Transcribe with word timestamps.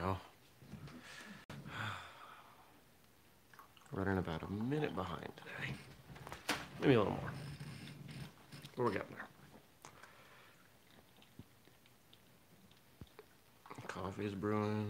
go. 0.00 0.16
Running 3.92 4.18
about 4.18 4.42
a 4.42 4.50
minute 4.50 4.94
behind 4.94 5.28
today. 5.36 5.74
Maybe 6.80 6.94
a 6.94 6.98
little 6.98 7.12
more. 7.12 7.32
But 8.76 8.84
we're 8.84 8.92
getting 8.92 9.14
there. 9.14 9.26
Coffee 13.88 14.24
is 14.24 14.34
brewing. 14.34 14.86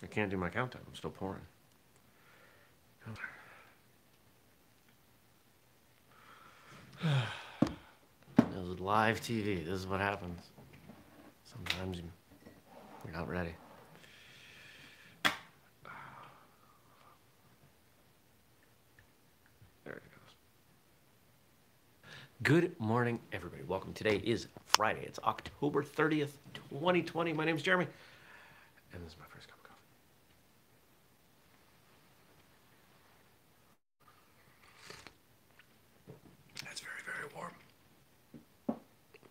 I 0.00 0.06
can't 0.06 0.30
do 0.30 0.36
my 0.36 0.48
countdown. 0.48 0.82
I'm 0.86 0.94
still 0.94 1.10
pouring. 1.10 1.40
This 8.36 8.64
is 8.66 8.80
live 8.80 9.20
TV. 9.20 9.64
This 9.64 9.74
is 9.74 9.86
what 9.86 10.00
happens. 10.00 10.40
Sometimes 11.44 11.98
you, 11.98 12.04
you're 13.04 13.14
not 13.14 13.28
ready. 13.28 13.54
There 19.84 19.94
it 19.94 20.02
goes. 20.10 20.34
Good 22.42 22.78
morning, 22.80 23.20
everybody. 23.32 23.62
Welcome. 23.64 23.92
Today 23.92 24.20
is 24.24 24.48
Friday. 24.66 25.02
It's 25.04 25.18
October 25.24 25.82
30th, 25.82 26.32
2020. 26.70 27.32
My 27.32 27.44
name 27.44 27.56
is 27.56 27.62
Jeremy, 27.62 27.86
and 28.92 29.02
this 29.04 29.12
is 29.12 29.18
my 29.18 29.26
first 29.32 29.48
cup 29.48 29.58
of 29.58 29.64
coffee. 29.70 29.82
That's 36.64 36.80
very, 36.80 37.02
very 37.04 37.28
warm. 37.34 37.52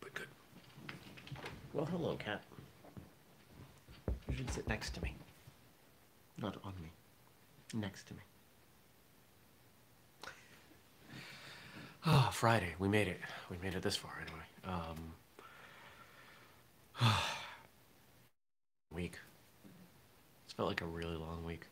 But 0.02 0.14
good. 0.14 0.28
Well, 1.78 1.86
hello, 1.86 2.16
cat. 2.16 2.42
You 4.28 4.36
should 4.36 4.50
sit 4.50 4.68
next 4.68 4.96
to 4.96 5.02
me. 5.04 5.14
Not 6.42 6.58
on 6.64 6.74
me. 6.82 6.90
Next 7.72 8.08
to 8.08 8.16
me. 8.16 8.22
Ah, 12.04 12.32
Friday. 12.34 12.74
We 12.80 12.88
made 12.88 13.08
it. 13.08 13.20
We 13.52 13.58
made 13.62 13.76
it 13.76 13.84
this 13.84 13.96
far, 13.96 14.12
anyway. 14.24 14.42
Um, 14.66 15.14
week. 18.92 19.20
It's 20.46 20.54
felt 20.54 20.70
like 20.70 20.82
a 20.82 20.88
really 20.88 21.16
long 21.16 21.46
week. 21.46 21.68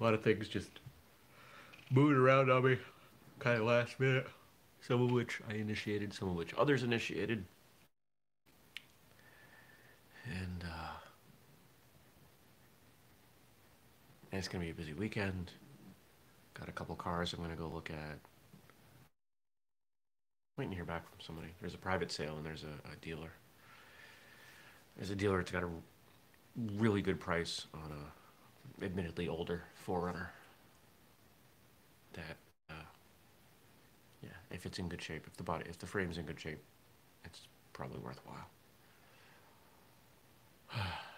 A 0.00 0.02
lot 0.02 0.14
of 0.14 0.22
things 0.24 0.48
just 0.48 0.80
moving 1.92 2.16
around 2.16 2.50
on 2.50 2.64
me, 2.64 2.76
kind 3.38 3.60
of 3.60 3.68
last 3.68 4.00
minute. 4.00 4.26
Some 4.80 5.00
of 5.00 5.12
which 5.12 5.40
I 5.48 5.54
initiated, 5.54 6.12
some 6.12 6.28
of 6.28 6.34
which 6.34 6.52
others 6.54 6.82
initiated. 6.82 7.44
And 10.26 10.64
uh, 10.64 10.98
it's 14.32 14.48
gonna 14.48 14.64
be 14.64 14.70
a 14.70 14.74
busy 14.74 14.92
weekend. 14.94 15.52
Got 16.54 16.68
a 16.68 16.72
couple 16.72 16.96
cars 16.96 17.32
I'm 17.34 17.42
gonna 17.42 17.56
go 17.56 17.68
look 17.68 17.90
at. 17.90 18.18
Waiting 20.56 20.70
to 20.70 20.76
hear 20.76 20.84
back 20.86 21.06
from 21.10 21.20
somebody. 21.20 21.48
There's 21.60 21.74
a 21.74 21.78
private 21.78 22.10
sale 22.10 22.36
and 22.38 22.44
there's 22.46 22.64
a, 22.64 22.90
a 22.90 22.96
dealer. 23.02 23.32
There's 24.96 25.10
a 25.10 25.16
dealer 25.16 25.38
that's 25.38 25.50
got 25.50 25.62
a 25.62 25.68
really 26.56 27.02
good 27.02 27.20
price 27.20 27.66
on 27.74 27.92
a 27.92 28.84
admittedly 28.84 29.28
older 29.28 29.64
4Runner. 29.86 30.28
That 32.14 32.36
uh, 32.70 32.84
yeah, 34.22 34.30
if 34.50 34.66
it's 34.66 34.78
in 34.78 34.88
good 34.88 35.02
shape, 35.02 35.24
if 35.26 35.36
the 35.36 35.42
body, 35.42 35.64
if 35.68 35.78
the 35.78 35.86
frame's 35.86 36.18
in 36.18 36.26
good 36.26 36.40
shape, 36.40 36.62
it's 37.24 37.48
probably 37.72 37.98
worthwhile. 38.00 38.48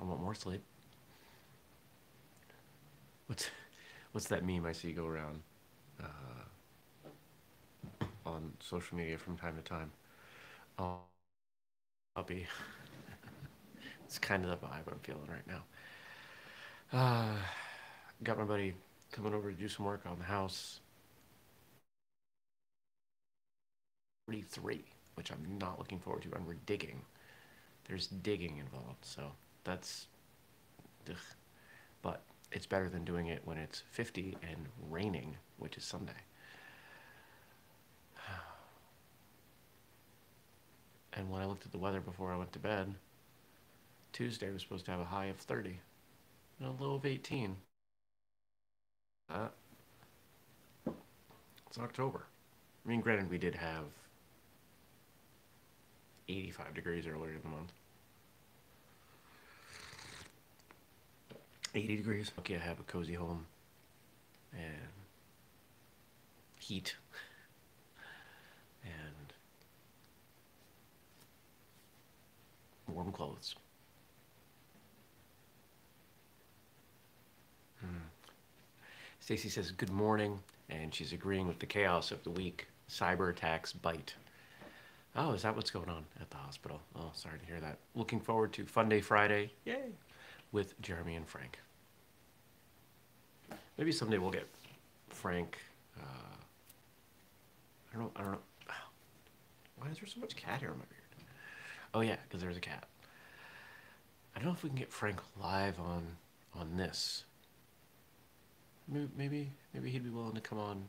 I 0.00 0.04
want 0.04 0.20
more 0.20 0.34
sleep. 0.34 0.62
What's 3.26 3.48
what's 4.12 4.28
that 4.28 4.44
meme 4.44 4.66
I 4.66 4.72
see 4.72 4.92
go 4.92 5.06
around 5.06 5.42
uh, 6.02 6.06
on 8.24 8.52
social 8.60 8.96
media 8.96 9.18
from 9.18 9.36
time 9.36 9.56
to 9.56 9.62
time? 9.62 9.90
Oh, 10.78 11.00
I'll 12.16 12.22
be. 12.26 12.46
it's 14.04 14.18
kind 14.18 14.44
of 14.44 14.50
the 14.50 14.56
vibe 14.66 14.88
I'm 14.90 14.98
feeling 15.02 15.28
right 15.28 15.46
now. 15.46 15.62
Uh, 16.92 17.36
got 18.22 18.38
my 18.38 18.44
buddy 18.44 18.74
coming 19.12 19.34
over 19.34 19.50
to 19.52 19.56
do 19.56 19.68
some 19.68 19.86
work 19.86 20.02
on 20.06 20.18
the 20.18 20.24
house. 20.24 20.80
43, 24.26 24.84
which 25.20 25.30
I'm 25.30 25.58
not 25.58 25.78
looking 25.78 25.98
forward 25.98 26.22
to, 26.22 26.32
and 26.34 26.46
we're 26.46 26.54
digging. 26.64 27.02
There's 27.86 28.06
digging 28.06 28.56
involved, 28.56 29.04
so 29.04 29.32
that's. 29.64 30.06
Ugh. 31.10 31.16
But 32.00 32.22
it's 32.50 32.64
better 32.64 32.88
than 32.88 33.04
doing 33.04 33.26
it 33.26 33.42
when 33.44 33.58
it's 33.58 33.82
50 33.90 34.38
and 34.42 34.66
raining, 34.88 35.36
which 35.58 35.76
is 35.76 35.84
Sunday. 35.84 36.12
And 41.12 41.28
when 41.28 41.42
I 41.42 41.44
looked 41.44 41.66
at 41.66 41.72
the 41.72 41.78
weather 41.78 42.00
before 42.00 42.32
I 42.32 42.36
went 42.38 42.52
to 42.54 42.58
bed, 42.58 42.94
Tuesday 44.14 44.50
was 44.50 44.62
supposed 44.62 44.86
to 44.86 44.92
have 44.92 45.00
a 45.00 45.04
high 45.04 45.26
of 45.26 45.36
30 45.36 45.80
and 46.60 46.68
a 46.68 46.82
low 46.82 46.94
of 46.94 47.04
18. 47.04 47.56
Uh, 49.28 49.48
it's 50.86 51.78
October. 51.78 52.24
I 52.86 52.88
mean, 52.88 53.02
granted, 53.02 53.28
we 53.28 53.36
did 53.36 53.56
have 53.56 53.84
85 56.30 56.74
degrees 56.74 57.06
earlier 57.06 57.32
in 57.32 57.42
the 57.42 57.48
month. 57.48 57.72
80 61.74 61.96
degrees. 61.96 62.32
Okay, 62.40 62.56
I 62.56 62.58
have 62.58 62.80
a 62.80 62.84
cozy 62.84 63.14
home 63.14 63.46
and 64.52 64.90
heat 66.58 66.96
and 68.84 69.32
warm 72.88 73.12
clothes. 73.12 73.54
Hmm. 77.80 77.86
Stacy 79.20 79.48
says 79.48 79.70
good 79.70 79.90
morning, 79.90 80.40
and 80.68 80.92
she's 80.94 81.12
agreeing 81.12 81.46
with 81.46 81.60
the 81.60 81.66
chaos 81.66 82.10
of 82.10 82.22
the 82.24 82.30
week. 82.30 82.66
Cyber 82.88 83.30
attacks 83.30 83.72
bite. 83.72 84.14
Oh, 85.16 85.32
is 85.32 85.42
that 85.42 85.56
what's 85.56 85.70
going 85.70 85.88
on 85.88 86.04
at 86.20 86.30
the 86.30 86.36
hospital? 86.36 86.80
Oh, 86.94 87.10
sorry 87.14 87.38
to 87.38 87.46
hear 87.46 87.60
that. 87.60 87.78
Looking 87.94 88.20
forward 88.20 88.52
to 88.54 88.64
Fun 88.64 88.88
Day 88.88 89.00
Friday. 89.00 89.52
Yay! 89.64 89.90
With 90.52 90.80
Jeremy 90.80 91.16
and 91.16 91.26
Frank. 91.26 91.58
Maybe 93.76 93.92
someday 93.92 94.18
we'll 94.18 94.30
get 94.30 94.46
Frank. 95.08 95.58
Uh, 95.98 96.02
I 97.92 97.96
don't 97.96 98.04
know. 98.04 98.12
I 98.16 98.22
don't 98.22 98.32
know. 98.32 98.38
Why 99.76 99.88
is 99.88 99.98
there 99.98 100.06
so 100.06 100.20
much 100.20 100.36
cat 100.36 100.60
hair 100.60 100.70
on 100.70 100.78
my 100.78 100.84
beard? 100.84 101.00
Oh 101.94 102.00
yeah, 102.00 102.16
because 102.28 102.42
there's 102.42 102.56
a 102.56 102.60
cat. 102.60 102.84
I 104.34 104.38
don't 104.38 104.46
know 104.46 104.52
if 104.52 104.62
we 104.62 104.68
can 104.68 104.78
get 104.78 104.92
Frank 104.92 105.20
live 105.42 105.80
on 105.80 106.06
on 106.54 106.76
this. 106.76 107.24
Maybe 108.86 109.08
maybe, 109.16 109.52
maybe 109.72 109.90
he'd 109.90 110.04
be 110.04 110.10
willing 110.10 110.34
to 110.34 110.40
come 110.40 110.58
on 110.58 110.84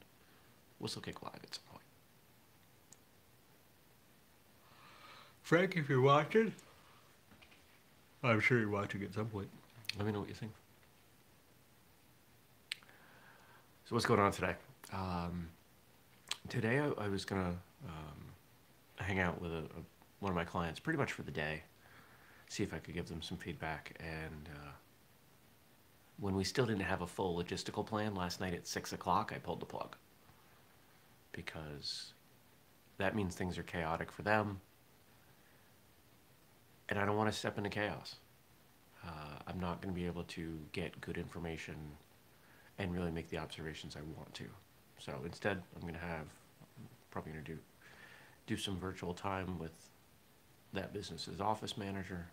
Whistlekick 0.82 1.22
Live 1.24 1.40
at 1.44 1.56
some 1.56 1.64
point. 1.72 1.81
Frank, 5.52 5.76
if 5.76 5.90
you're 5.90 6.00
watching, 6.00 6.54
I'm 8.24 8.40
sure 8.40 8.58
you're 8.58 8.70
watching 8.70 9.04
at 9.04 9.14
some 9.14 9.26
point. 9.26 9.50
Let 9.98 10.06
me 10.06 10.14
know 10.14 10.22
what 10.22 10.30
you 10.30 10.34
think. 10.34 10.54
So 13.84 13.94
what's 13.94 14.06
going 14.06 14.22
on 14.22 14.32
today? 14.32 14.56
Um, 14.94 15.50
today 16.48 16.80
I, 16.80 16.88
I 17.04 17.10
was 17.10 17.26
gonna 17.26 17.54
um, 17.86 18.24
hang 18.96 19.20
out 19.20 19.42
with 19.42 19.52
a, 19.52 19.58
a, 19.58 19.82
one 20.22 20.30
of 20.32 20.38
my 20.38 20.46
clients 20.46 20.80
pretty 20.80 20.98
much 20.98 21.12
for 21.12 21.24
the 21.24 21.32
day, 21.32 21.64
see 22.48 22.64
if 22.64 22.74
I 22.74 22.78
could 22.78 22.94
give 22.94 23.10
them 23.10 23.22
some 23.22 23.38
feedback. 23.38 24.00
And 24.00 24.48
uh, 24.56 24.72
when 26.22 26.34
we 26.34 26.46
still 26.46 26.66
didn't 26.66 26.84
have 26.84 27.02
a 27.02 27.08
full 27.08 27.38
logistical 27.38 27.86
plan 27.86 28.16
last 28.16 28.40
night 28.40 28.54
at 28.54 28.66
six 28.66 28.94
o'clock, 28.94 29.34
I 29.36 29.38
pulled 29.38 29.60
the 29.60 29.66
plug 29.66 29.98
because 31.34 32.14
that 33.00 33.18
means 33.18 33.36
things 33.36 33.58
are 33.58 33.64
chaotic 33.64 34.14
for 34.14 34.22
them, 34.22 34.62
and 36.92 37.00
I 37.00 37.06
don't 37.06 37.16
want 37.16 37.32
to 37.32 37.38
step 37.38 37.58
into 37.58 37.70
chaos. 37.70 38.18
Uh, 39.04 39.40
I'm 39.48 39.60
not 39.60 39.82
going 39.82 39.94
to 39.94 40.00
be 40.00 40.06
able 40.06 40.26
to 40.26 40.60
get 40.74 41.00
good 41.00 41.18
information 41.18 41.76
and 42.78 42.94
really 42.94 43.12
make 43.12 43.30
the 43.30 43.38
observations 43.38 43.96
I 43.96 44.02
want 44.16 44.32
to. 44.36 44.44
So 45.00 45.14
instead, 45.26 45.64
I'm 45.76 45.82
going 45.82 45.94
to 45.94 46.00
have, 46.00 46.26
probably 47.10 47.32
going 47.32 47.46
to 47.46 47.52
do, 47.54 47.58
do 48.46 48.58
some 48.58 48.78
virtual 48.78 49.14
time 49.14 49.58
with 49.58 49.72
that 50.74 50.94
business's 50.94 51.40
office 51.40 51.78
manager 51.78 52.28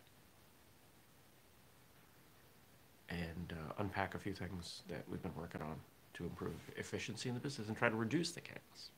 and 3.08 3.54
unpack 3.78 4.14
a 4.14 4.18
few 4.18 4.32
things 4.32 4.82
that 4.88 5.04
we've 5.08 5.22
been 5.22 5.34
working 5.38 5.62
on 5.62 5.76
to 6.14 6.24
improve 6.24 6.52
efficiency 6.76 7.28
in 7.28 7.34
the 7.36 7.40
business 7.40 7.68
and 7.68 7.76
try 7.76 7.88
to 7.88 7.96
reduce 7.96 8.32
the 8.32 8.40
chaos. 8.40 8.90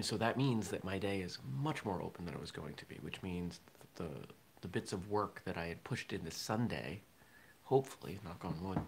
And 0.00 0.04
so 0.06 0.16
that 0.16 0.38
means 0.38 0.68
that 0.68 0.82
my 0.82 0.96
day 0.96 1.20
is 1.20 1.36
much 1.62 1.84
more 1.84 2.00
open 2.00 2.24
than 2.24 2.32
it 2.32 2.40
was 2.40 2.50
going 2.50 2.72
to 2.72 2.86
be, 2.86 2.94
which 3.02 3.22
means 3.22 3.60
the 3.96 4.08
the 4.62 4.68
bits 4.68 4.94
of 4.94 5.10
work 5.10 5.42
that 5.44 5.58
I 5.58 5.66
had 5.66 5.84
pushed 5.84 6.14
into 6.14 6.30
Sunday, 6.30 7.02
hopefully, 7.64 8.18
knock 8.24 8.42
on 8.42 8.56
wood, 8.62 8.78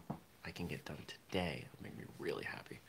I 0.46 0.50
can 0.52 0.68
get 0.68 0.86
done 0.86 1.04
today. 1.06 1.66
It'll 1.66 1.82
make 1.82 1.98
me 1.98 2.04
really 2.18 2.44
happy. 2.44 2.80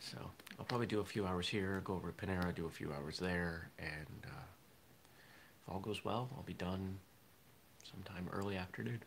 So 0.00 0.16
I'll 0.58 0.64
probably 0.64 0.86
do 0.86 1.00
a 1.00 1.04
few 1.04 1.26
hours 1.26 1.46
here, 1.46 1.82
go 1.84 1.96
over 1.96 2.10
to 2.10 2.26
Panera, 2.26 2.54
do 2.54 2.64
a 2.64 2.70
few 2.70 2.94
hours 2.94 3.18
there, 3.18 3.68
and 3.78 4.24
uh, 4.24 4.46
if 5.62 5.70
all 5.70 5.80
goes 5.80 6.06
well, 6.06 6.30
I'll 6.34 6.44
be 6.44 6.54
done 6.54 6.96
sometime 7.84 8.26
early 8.32 8.56
afternoon. 8.56 9.02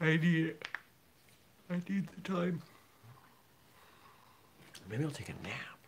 I 0.00 0.16
need. 0.16 0.54
I 1.68 1.80
need 1.88 2.06
the 2.14 2.20
time. 2.20 2.62
Maybe 4.88 5.04
I'll 5.04 5.10
take 5.10 5.28
a 5.28 5.32
nap. 5.42 5.78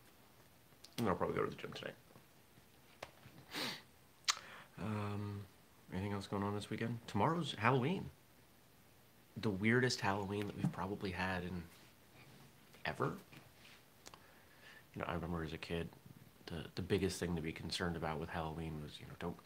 And 0.99 1.09
I'll 1.09 1.15
probably 1.15 1.37
go 1.37 1.45
to 1.45 1.51
the 1.51 1.57
gym 1.57 1.73
today. 1.73 1.93
Um, 4.81 5.41
anything 5.93 6.13
else 6.13 6.27
going 6.27 6.43
on 6.43 6.55
this 6.55 6.71
weekend? 6.71 6.99
Tomorrow's 7.07 7.55
Halloween. 7.59 8.11
The 9.41 9.51
weirdest 9.51 10.01
Halloween 10.01 10.47
that 10.47 10.57
we've 10.57 10.73
probably 10.73 11.11
had 11.11 11.43
in 11.43 11.63
ever. 12.85 13.13
You 14.95 15.01
know, 15.01 15.05
I 15.07 15.15
remember 15.15 15.45
as 15.45 15.53
a 15.53 15.59
kid, 15.59 15.89
the 16.47 16.65
the 16.75 16.83
biggest 16.83 17.21
thing 17.21 17.37
to 17.37 17.43
be 17.43 17.53
concerned 17.53 17.97
about 17.97 18.19
with 18.19 18.29
Halloween 18.29 18.81
was, 18.83 18.93
you 18.99 19.07
know, 19.07 19.15
don't 19.21 19.37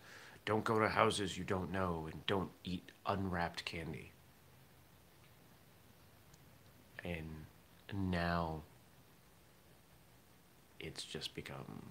don't 0.44 0.64
go 0.64 0.78
to 0.78 0.88
houses 0.88 1.36
you 1.36 1.44
don't 1.44 1.70
know 1.70 2.08
and 2.10 2.26
don't 2.26 2.50
eat 2.64 2.90
unwrapped 3.06 3.64
candy. 3.64 4.12
And 7.04 7.28
now 7.92 8.62
it's 10.82 11.04
just 11.04 11.34
become 11.34 11.82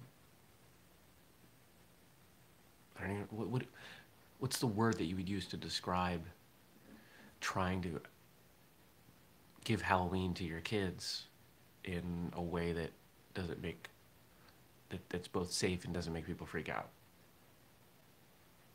I 2.98 3.02
don't 3.02 3.12
even 3.12 3.26
what, 3.30 3.48
what 3.48 3.62
what's 4.38 4.58
the 4.58 4.66
word 4.66 4.98
that 4.98 5.04
you 5.04 5.16
would 5.16 5.28
use 5.28 5.46
to 5.46 5.56
describe 5.56 6.22
trying 7.40 7.82
to 7.82 8.00
give 9.64 9.82
Halloween 9.82 10.34
to 10.34 10.44
your 10.44 10.60
kids 10.60 11.24
in 11.84 12.32
a 12.34 12.42
way 12.42 12.72
that 12.72 12.90
doesn't 13.34 13.62
make 13.62 13.88
that, 14.90 15.00
that's 15.08 15.28
both 15.28 15.50
safe 15.50 15.84
and 15.84 15.94
doesn't 15.94 16.12
make 16.12 16.26
people 16.26 16.46
freak 16.46 16.68
out. 16.68 16.88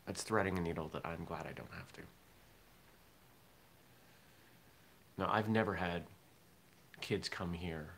That's 0.06 0.22
threading 0.22 0.58
a 0.58 0.60
needle 0.60 0.88
that 0.92 1.04
I'm 1.04 1.24
glad 1.24 1.46
I 1.46 1.52
don't 1.52 1.72
have 1.72 1.92
to. 1.94 2.00
Now, 5.18 5.28
I've 5.30 5.48
never 5.48 5.74
had 5.74 6.04
kids 7.00 7.28
come 7.28 7.52
here. 7.52 7.90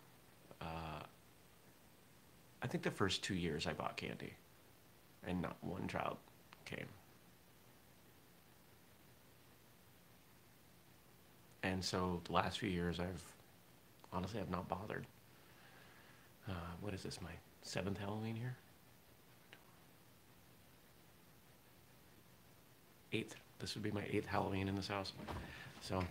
Uh, 0.60 0.89
I 2.62 2.66
think 2.66 2.84
the 2.84 2.90
first 2.90 3.22
two 3.22 3.34
years 3.34 3.66
I 3.66 3.72
bought 3.72 3.96
candy, 3.96 4.34
and 5.26 5.40
not 5.40 5.56
one 5.62 5.88
child 5.88 6.16
came. 6.64 6.86
And 11.62 11.84
so 11.84 12.20
the 12.24 12.32
last 12.32 12.58
few 12.58 12.68
years, 12.68 13.00
I've 13.00 13.22
honestly 14.12 14.40
I've 14.40 14.50
not 14.50 14.68
bothered. 14.68 15.06
Uh, 16.48 16.52
what 16.80 16.94
is 16.94 17.02
this? 17.02 17.20
My 17.22 17.30
seventh 17.62 17.98
Halloween 17.98 18.34
here. 18.34 18.56
Eighth. 23.12 23.34
This 23.58 23.74
would 23.74 23.82
be 23.82 23.90
my 23.90 24.04
eighth 24.10 24.26
Halloween 24.26 24.68
in 24.68 24.74
this 24.74 24.88
house. 24.88 25.12
So 25.82 26.02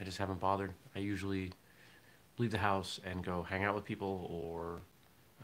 I 0.00 0.04
just 0.04 0.18
haven't 0.18 0.40
bothered. 0.40 0.72
I 0.96 1.00
usually 1.00 1.50
leave 2.38 2.50
the 2.50 2.58
house 2.58 2.98
and 3.04 3.22
go 3.22 3.42
hang 3.42 3.64
out 3.64 3.74
with 3.74 3.84
people, 3.84 4.26
or 4.30 4.80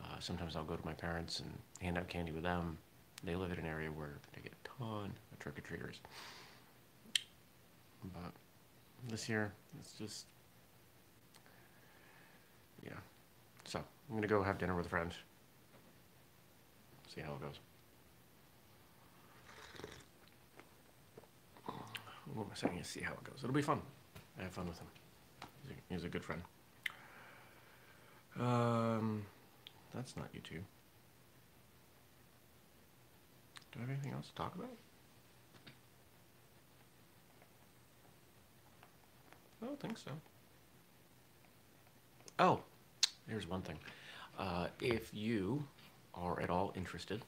uh, 0.02 0.18
sometimes 0.20 0.56
I'll 0.56 0.64
go 0.64 0.76
to 0.76 0.86
my 0.86 0.92
parents 0.92 1.40
and 1.40 1.50
hand 1.80 1.98
out 1.98 2.08
candy 2.08 2.32
with 2.32 2.42
them. 2.42 2.78
They 3.24 3.34
live 3.34 3.52
in 3.52 3.58
an 3.58 3.66
area 3.66 3.88
where 3.90 4.18
they 4.34 4.42
get 4.42 4.52
a 4.52 4.68
ton 4.78 5.12
of 5.32 5.38
trick 5.38 5.58
or 5.58 5.62
treaters. 5.62 6.00
But 8.04 8.32
this 9.08 9.28
year, 9.28 9.52
it's 9.80 9.92
just, 9.92 10.26
yeah. 12.84 12.92
So 13.64 13.80
I'm 14.08 14.16
gonna 14.16 14.28
go 14.28 14.42
have 14.42 14.58
dinner 14.58 14.76
with 14.76 14.86
a 14.86 14.88
friend. 14.88 15.12
See 17.14 17.20
how 17.20 17.32
it 17.32 17.40
goes. 17.40 17.58
What 22.34 22.44
am 22.44 22.50
I 22.52 22.54
saying? 22.54 22.84
See 22.84 23.00
how 23.00 23.12
it 23.12 23.24
goes. 23.24 23.38
It'll 23.42 23.54
be 23.54 23.62
fun. 23.62 23.80
I 24.38 24.42
have 24.44 24.52
fun 24.52 24.68
with 24.68 24.78
him. 24.78 24.86
He's 25.62 25.70
a, 25.72 25.94
he's 25.94 26.04
a 26.04 26.08
good 26.08 26.22
friend. 26.22 26.42
Um, 28.38 29.22
that's 29.94 30.16
not 30.16 30.32
YouTube. 30.32 30.62
Do 33.72 33.78
I 33.78 33.80
have 33.80 33.90
anything 33.90 34.12
else 34.12 34.28
to 34.28 34.34
talk 34.34 34.54
about? 34.54 34.70
I 39.62 39.66
don't 39.66 39.80
think 39.80 39.98
so. 39.98 40.10
Oh, 42.38 42.60
here's 43.28 43.48
one 43.48 43.62
thing. 43.62 43.78
Uh, 44.38 44.68
if 44.80 45.12
you 45.12 45.64
are 46.14 46.40
at 46.40 46.50
all 46.50 46.72
interested 46.76 47.24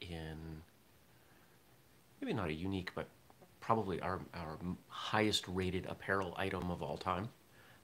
in 0.00 0.36
maybe 2.20 2.32
not 2.32 2.48
a 2.48 2.52
unique, 2.52 2.92
but 2.94 3.08
probably 3.60 4.00
our, 4.00 4.20
our 4.34 4.58
highest 4.88 5.44
rated 5.48 5.86
apparel 5.86 6.34
item 6.36 6.70
of 6.70 6.82
all 6.82 6.96
time, 6.96 7.28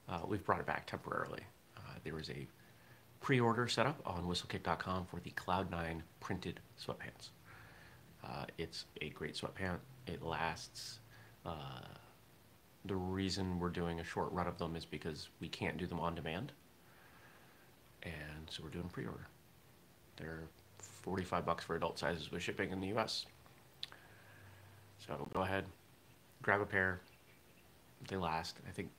uh, 0.07 0.19
we've 0.25 0.45
brought 0.45 0.59
it 0.59 0.65
back 0.65 0.87
temporarily. 0.87 1.41
Uh, 1.75 1.81
there 2.03 2.19
is 2.19 2.29
a 2.29 2.47
pre-order 3.21 3.67
setup 3.67 4.01
on 4.05 4.23
whistlekick.com 4.25 5.05
for 5.05 5.19
the 5.19 5.29
Cloud9 5.31 6.01
printed 6.19 6.59
sweatpants. 6.83 7.29
Uh, 8.23 8.45
it's 8.57 8.85
a 9.01 9.09
great 9.09 9.35
sweatpant. 9.35 9.77
It 10.07 10.23
lasts. 10.23 10.99
Uh, 11.45 11.81
the 12.85 12.95
reason 12.95 13.59
we're 13.59 13.69
doing 13.69 13.99
a 13.99 14.03
short 14.03 14.31
run 14.31 14.47
of 14.47 14.57
them 14.57 14.75
is 14.75 14.85
because 14.85 15.29
we 15.39 15.47
can't 15.47 15.77
do 15.77 15.85
them 15.85 15.99
on 15.99 16.15
demand. 16.15 16.51
And 18.03 18.49
so 18.49 18.63
we're 18.63 18.69
doing 18.69 18.89
pre-order. 18.89 19.27
They're 20.17 20.43
45 20.79 21.45
bucks 21.45 21.63
for 21.63 21.75
adult 21.75 21.99
sizes 21.99 22.31
with 22.31 22.41
shipping 22.41 22.71
in 22.71 22.81
the 22.81 22.87
US. 22.97 23.27
So 25.05 25.27
go 25.33 25.41
ahead, 25.41 25.65
grab 26.41 26.61
a 26.61 26.65
pair. 26.65 27.01
They 28.07 28.17
last. 28.17 28.57
I 28.67 28.71
think 28.71 28.89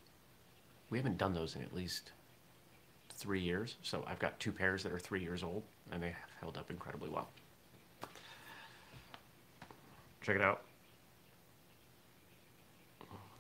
we 0.91 0.99
haven't 0.99 1.19
done 1.19 1.35
those 1.35 1.57
in 1.57 1.63
at 1.63 1.75
least 1.75 2.13
three 3.23 3.41
years. 3.41 3.77
So 3.83 4.05
I've 4.09 4.19
got 4.19 4.39
two 4.41 4.51
pairs 4.51 4.83
that 4.83 4.93
are 4.93 4.99
three 4.99 5.23
years 5.23 5.45
old 5.45 5.63
and 5.93 6.03
they 6.03 6.09
have 6.09 6.31
held 6.41 6.57
up 6.57 6.71
incredibly 6.71 7.09
well. 7.09 7.29
Check 10.23 10.37
it 10.37 10.43
out. 10.43 10.63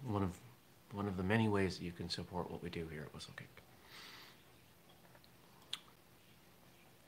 One 0.06 0.22
of 0.22 0.30
one 0.92 1.08
of 1.08 1.16
the 1.16 1.22
many 1.22 1.48
ways 1.48 1.78
that 1.78 1.84
you 1.84 1.92
can 1.92 2.08
support 2.08 2.50
what 2.50 2.62
we 2.62 2.70
do 2.70 2.86
here 2.90 3.02
at 3.02 3.12
Whistlekick. 3.12 3.48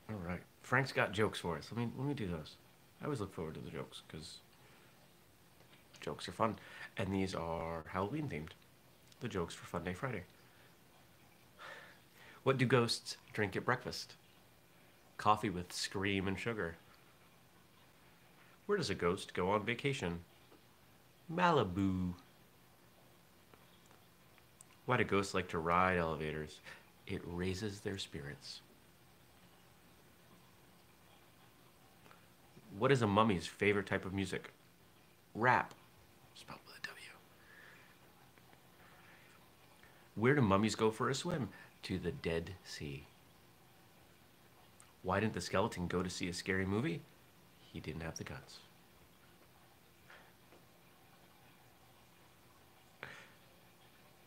All 0.09 0.15
right, 0.27 0.41
Frank's 0.63 0.91
got 0.91 1.11
jokes 1.11 1.39
for 1.39 1.57
us. 1.57 1.69
Let 1.71 1.79
me 1.85 1.91
let 1.97 2.07
me 2.07 2.13
do 2.13 2.27
those. 2.27 2.55
I 3.01 3.05
always 3.05 3.19
look 3.19 3.33
forward 3.33 3.55
to 3.55 3.59
the 3.59 3.69
jokes 3.69 4.01
because 4.07 4.37
jokes 5.99 6.27
are 6.27 6.33
fun, 6.33 6.55
and 6.97 7.13
these 7.13 7.35
are 7.35 7.83
Halloween 7.87 8.29
themed. 8.29 8.51
The 9.21 9.27
jokes 9.27 9.53
for 9.53 9.65
Fun 9.65 9.83
Day 9.83 9.93
Friday. 9.93 10.23
What 12.45 12.59
do 12.59 12.65
ghosts 12.67 13.17
drink 13.33 13.55
at 13.55 13.65
breakfast? 13.65 14.13
Coffee 15.17 15.49
with 15.49 15.73
scream 15.73 16.27
and 16.27 16.37
sugar. 16.37 16.75
Where 18.67 18.77
does 18.77 18.91
a 18.91 18.93
ghost 18.93 19.33
go 19.33 19.49
on 19.49 19.65
vacation? 19.65 20.19
Malibu. 21.33 22.13
Why 24.85 24.97
do 24.97 25.03
ghosts 25.03 25.33
like 25.33 25.47
to 25.47 25.57
ride 25.57 25.97
elevators? 25.97 26.59
It 27.07 27.23
raises 27.25 27.79
their 27.79 27.97
spirits. 27.97 28.61
What 32.77 32.91
is 32.91 33.01
a 33.01 33.07
mummy's 33.07 33.47
favorite 33.47 33.87
type 33.87 34.05
of 34.05 34.13
music? 34.13 34.51
Rap. 35.33 35.73
Spelled 36.35 36.59
with 36.67 36.75
a 36.77 36.87
W. 36.87 37.07
Where 40.13 40.35
do 40.35 40.43
mummies 40.43 40.75
go 40.75 40.91
for 40.91 41.09
a 41.09 41.15
swim? 41.15 41.49
To 41.85 41.99
the 41.99 42.11
Dead 42.11 42.55
Sea. 42.63 43.05
Why 45.03 45.19
didn't 45.19 45.35
the 45.35 45.41
skeleton 45.41 45.85
go 45.85 46.01
to 46.01 46.09
see 46.09 46.27
a 46.27 46.33
scary 46.33 46.65
movie? 46.65 47.01
He 47.71 47.79
didn't 47.79 48.01
have 48.01 48.17
the 48.17 48.23
guts. 48.23 48.57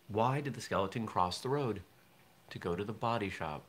Why 0.07 0.41
did 0.41 0.55
the 0.55 0.61
skeleton 0.61 1.05
cross 1.05 1.41
the 1.41 1.49
road? 1.49 1.81
To 2.50 2.61
go 2.61 2.77
to 2.77 2.85
the 2.85 2.93
body 2.93 3.29
shop. 3.29 3.65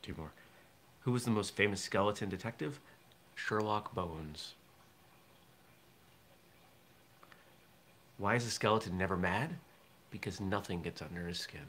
Two 0.00 0.14
more. 0.16 0.30
Who 1.00 1.10
was 1.10 1.24
the 1.24 1.32
most 1.32 1.56
famous 1.56 1.80
skeleton 1.80 2.28
detective? 2.28 2.78
Sherlock 3.34 3.92
Bones. 3.96 4.54
Why 8.16 8.36
is 8.36 8.46
a 8.46 8.50
skeleton 8.50 8.96
never 8.96 9.16
mad? 9.16 9.56
Because 10.10 10.40
nothing 10.40 10.82
gets 10.82 11.02
under 11.02 11.26
his 11.26 11.38
skin. 11.38 11.60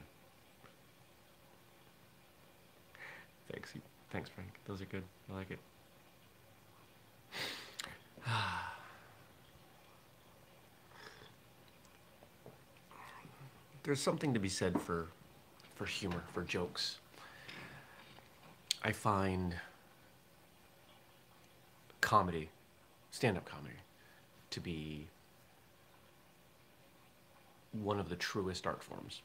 Thanks, 3.51 3.74
thanks, 4.10 4.29
Frank. 4.29 4.50
Those 4.65 4.81
are 4.81 4.86
good. 4.86 5.03
I 5.31 5.36
like 5.36 5.51
it. 5.51 5.60
There's 13.83 14.00
something 14.00 14.33
to 14.33 14.39
be 14.39 14.50
said 14.50 14.79
for, 14.79 15.07
for 15.75 15.86
humor, 15.86 16.24
for 16.33 16.43
jokes. 16.43 17.00
I 18.83 18.91
find 18.91 19.55
comedy, 22.00 22.50
stand-up 23.12 23.45
comedy, 23.45 23.75
to 24.51 24.60
be 24.60 25.07
one 27.72 28.00
of 28.00 28.10
the 28.10 28.16
truest 28.16 28.68
art 28.68 28.84
forms. 28.84 29.22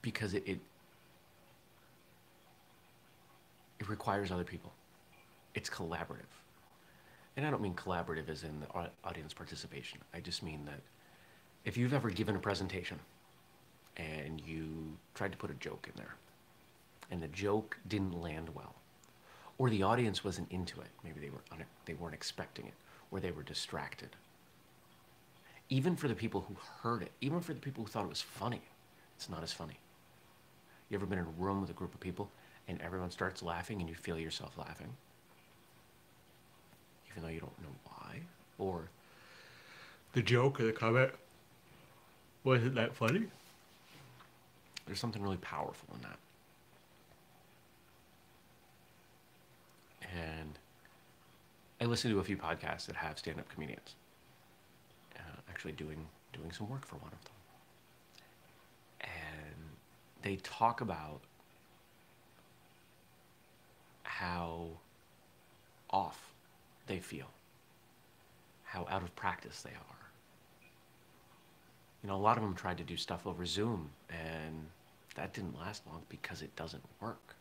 Because 0.00 0.34
it, 0.34 0.42
it, 0.46 0.58
it 3.78 3.88
requires 3.88 4.32
other 4.32 4.44
people. 4.44 4.72
It's 5.54 5.68
collaborative. 5.68 6.30
And 7.36 7.46
I 7.46 7.50
don't 7.50 7.62
mean 7.62 7.74
collaborative 7.74 8.28
as 8.28 8.42
in 8.42 8.60
the 8.60 8.90
audience 9.04 9.32
participation. 9.32 9.98
I 10.12 10.20
just 10.20 10.42
mean 10.42 10.64
that 10.66 10.80
if 11.64 11.76
you've 11.76 11.94
ever 11.94 12.10
given 12.10 12.36
a 12.36 12.38
presentation 12.38 12.98
and 13.96 14.40
you 14.44 14.96
tried 15.14 15.32
to 15.32 15.38
put 15.38 15.50
a 15.50 15.54
joke 15.54 15.88
in 15.88 15.96
there 15.96 16.14
and 17.10 17.22
the 17.22 17.28
joke 17.28 17.78
didn't 17.88 18.20
land 18.20 18.48
well, 18.54 18.74
or 19.58 19.70
the 19.70 19.82
audience 19.82 20.24
wasn't 20.24 20.50
into 20.50 20.80
it. 20.80 20.88
Maybe 21.04 21.20
they, 21.20 21.30
were 21.30 21.42
they 21.86 21.94
weren't 21.94 22.14
expecting 22.14 22.66
it, 22.66 22.74
or 23.10 23.20
they 23.20 23.30
were 23.30 23.42
distracted. 23.42 24.10
Even 25.68 25.96
for 25.96 26.08
the 26.08 26.14
people 26.14 26.44
who 26.48 26.56
heard 26.82 27.02
it, 27.02 27.12
even 27.20 27.40
for 27.40 27.54
the 27.54 27.60
people 27.60 27.84
who 27.84 27.90
thought 27.90 28.04
it 28.04 28.08
was 28.08 28.20
funny, 28.20 28.62
it's 29.16 29.28
not 29.28 29.42
as 29.42 29.52
funny. 29.52 29.78
You 30.90 30.96
ever 30.98 31.06
been 31.06 31.18
in 31.18 31.24
a 31.24 31.42
room 31.42 31.60
with 31.60 31.70
a 31.70 31.74
group 31.74 31.94
of 31.94 32.00
people 32.00 32.28
and 32.68 32.80
everyone 32.82 33.10
starts 33.10 33.42
laughing 33.42 33.80
and 33.80 33.88
you 33.88 33.94
feel 33.94 34.18
yourself 34.18 34.58
laughing? 34.58 34.88
Even 37.10 37.22
though 37.22 37.30
you 37.30 37.40
don't 37.40 37.62
know 37.62 37.74
why? 37.84 38.20
Or 38.58 38.88
the 40.12 40.22
joke 40.22 40.60
or 40.60 40.64
the 40.64 40.72
comment 40.72 41.12
wasn't 42.44 42.74
that 42.74 42.94
funny? 42.94 43.24
There's 44.86 44.98
something 44.98 45.22
really 45.22 45.36
powerful 45.38 45.88
in 45.94 46.02
that. 46.02 46.18
And 50.12 50.58
I 51.80 51.84
listen 51.86 52.10
to 52.10 52.20
a 52.20 52.24
few 52.24 52.36
podcasts 52.36 52.86
that 52.86 52.96
have 52.96 53.18
stand-up 53.18 53.48
comedians. 53.48 53.94
Uh, 55.16 55.40
actually, 55.48 55.72
doing 55.72 56.06
doing 56.32 56.52
some 56.52 56.68
work 56.68 56.86
for 56.86 56.96
one 56.96 57.10
of 57.12 57.24
them, 57.24 57.34
and 59.00 59.56
they 60.22 60.36
talk 60.36 60.80
about 60.80 61.20
how 64.04 64.68
off 65.90 66.32
they 66.86 66.98
feel, 66.98 67.26
how 68.64 68.86
out 68.90 69.02
of 69.02 69.14
practice 69.16 69.62
they 69.62 69.70
are. 69.70 69.96
You 72.02 72.08
know, 72.08 72.16
a 72.16 72.18
lot 72.18 72.36
of 72.36 72.42
them 72.42 72.54
tried 72.54 72.78
to 72.78 72.84
do 72.84 72.96
stuff 72.96 73.26
over 73.26 73.44
Zoom, 73.46 73.90
and 74.10 74.66
that 75.14 75.34
didn't 75.34 75.58
last 75.58 75.86
long 75.86 76.02
because 76.08 76.42
it 76.42 76.54
doesn't 76.56 76.82
work. 77.00 77.36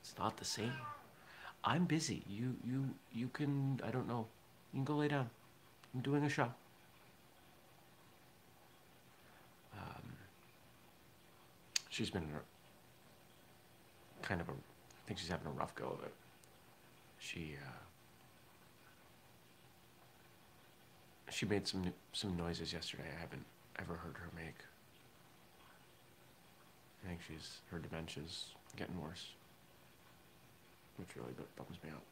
It's 0.00 0.14
not 0.18 0.36
the 0.36 0.44
same. 0.44 0.72
I'm 1.66 1.84
busy. 1.84 2.22
You 2.28 2.54
you 2.64 2.90
you 3.12 3.28
can 3.28 3.80
I 3.84 3.90
don't 3.90 4.06
know. 4.06 4.26
You 4.72 4.78
can 4.78 4.84
go 4.84 4.94
lay 4.94 5.08
down. 5.08 5.28
I'm 5.92 6.00
doing 6.00 6.24
a 6.24 6.28
show. 6.28 6.52
Um, 9.76 10.12
she's 11.90 12.08
been 12.08 12.22
a, 12.22 12.40
kind 14.24 14.40
of 14.40 14.48
a 14.48 14.52
I 14.52 14.54
think 15.06 15.18
she's 15.18 15.28
having 15.28 15.48
a 15.48 15.50
rough 15.50 15.74
go 15.74 15.86
of 15.86 16.04
it. 16.04 16.14
She 17.18 17.56
uh, 17.60 17.82
she 21.32 21.46
made 21.46 21.66
some 21.66 21.92
some 22.12 22.36
noises 22.36 22.72
yesterday 22.72 23.08
I 23.16 23.20
haven't 23.20 23.44
ever 23.80 23.94
heard 23.94 24.14
her 24.18 24.30
make. 24.36 24.54
I 27.04 27.08
think 27.08 27.20
she's 27.26 27.58
her 27.72 27.80
dementia's 27.80 28.54
getting 28.76 29.00
worse 29.00 29.35
which 30.98 31.08
really 31.16 31.32
bums 31.56 31.78
me 31.82 31.90
out. 31.90 32.02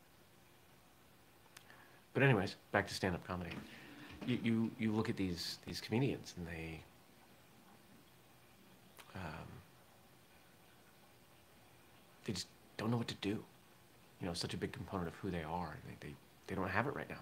But 2.15 2.23
anyways, 2.23 2.55
back 2.71 2.87
to 2.87 2.95
stand-up 2.95 3.27
comedy. 3.27 3.51
You, 4.27 4.39
you, 4.43 4.71
you 4.79 4.93
look 4.93 5.11
at 5.11 5.17
these, 5.17 5.59
these 5.67 5.81
comedians 5.81 6.35
and 6.37 6.47
they, 6.47 6.81
um, 9.17 9.49
they 12.25 12.33
just 12.33 12.47
don't 12.77 12.91
know 12.91 12.97
what 12.97 13.09
to 13.09 13.17
do. 13.17 13.43
You 14.21 14.29
know, 14.29 14.33
such 14.33 14.55
a 14.55 14.57
big 14.57 14.73
component 14.73 15.09
of 15.09 15.15
who 15.17 15.31
they 15.31 15.43
are. 15.43 15.77
They, 15.87 16.09
they, 16.09 16.15
they 16.47 16.55
don't 16.55 16.71
have 16.71 16.87
it 16.87 16.95
right 16.95 17.11
now. 17.11 17.19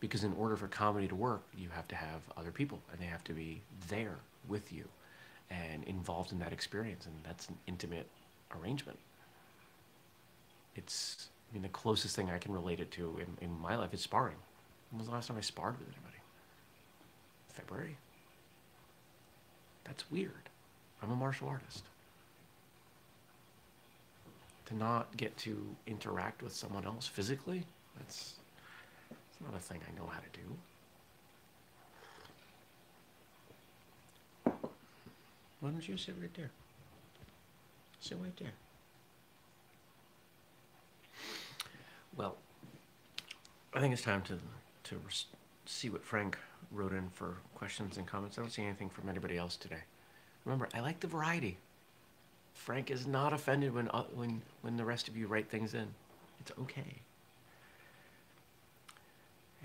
Because 0.00 0.24
in 0.24 0.32
order 0.32 0.56
for 0.56 0.66
comedy 0.66 1.06
to 1.06 1.14
work, 1.14 1.42
you 1.56 1.68
have 1.68 1.86
to 1.88 1.94
have 1.94 2.22
other 2.36 2.50
people 2.50 2.80
and 2.90 3.00
they 3.00 3.06
have 3.06 3.22
to 3.24 3.34
be 3.34 3.60
there 3.88 4.16
with 4.48 4.72
you 4.72 4.84
and 5.50 5.84
involved 5.84 6.32
in 6.32 6.38
that 6.38 6.54
experience. 6.54 7.04
And 7.04 7.14
that's 7.22 7.48
an 7.48 7.58
intimate 7.66 8.06
arrangement 8.58 8.98
it's, 10.74 11.28
I 11.50 11.54
mean, 11.54 11.62
the 11.62 11.68
closest 11.68 12.16
thing 12.16 12.30
I 12.30 12.38
can 12.38 12.52
relate 12.52 12.80
it 12.80 12.90
to 12.92 13.18
in, 13.18 13.44
in 13.44 13.60
my 13.60 13.76
life 13.76 13.92
is 13.92 14.00
sparring. 14.00 14.36
When 14.90 14.98
was 14.98 15.08
the 15.08 15.14
last 15.14 15.28
time 15.28 15.36
I 15.36 15.40
sparred 15.40 15.78
with 15.78 15.88
anybody? 15.88 16.18
February? 17.52 17.96
That's 19.84 20.10
weird. 20.10 20.48
I'm 21.02 21.10
a 21.10 21.16
martial 21.16 21.48
artist. 21.48 21.84
To 24.66 24.76
not 24.76 25.16
get 25.16 25.36
to 25.38 25.74
interact 25.86 26.42
with 26.42 26.52
someone 26.52 26.84
else 26.84 27.06
physically, 27.06 27.64
that's, 27.98 28.34
that's 29.08 29.40
not 29.40 29.54
a 29.56 29.60
thing 29.60 29.80
I 29.88 29.98
know 29.98 30.06
how 30.06 30.20
to 30.20 30.38
do. 30.38 30.56
Why 35.60 35.70
don't 35.70 35.88
you 35.88 35.96
sit 35.96 36.14
right 36.20 36.32
there? 36.34 36.50
Sit 38.00 38.18
right 38.22 38.36
there. 38.38 38.52
Well, 42.20 42.36
I 43.72 43.80
think 43.80 43.94
it's 43.94 44.02
time 44.02 44.20
to 44.22 44.38
to 44.84 45.00
see 45.64 45.88
what 45.88 46.04
Frank 46.04 46.36
wrote 46.70 46.92
in 46.92 47.08
for 47.08 47.38
questions 47.54 47.96
and 47.96 48.06
comments. 48.06 48.36
I 48.36 48.42
don't 48.42 48.50
see 48.50 48.62
anything 48.62 48.90
from 48.90 49.08
anybody 49.08 49.38
else 49.38 49.56
today. 49.56 49.84
Remember, 50.44 50.68
I 50.74 50.80
like 50.80 51.00
the 51.00 51.06
variety. 51.06 51.56
Frank 52.52 52.90
is 52.90 53.06
not 53.06 53.32
offended 53.32 53.72
when 53.72 53.88
uh, 53.88 54.02
when 54.14 54.42
when 54.60 54.76
the 54.76 54.84
rest 54.84 55.08
of 55.08 55.16
you 55.16 55.28
write 55.28 55.48
things 55.48 55.72
in. 55.72 55.86
It's 56.40 56.52
okay. 56.60 57.00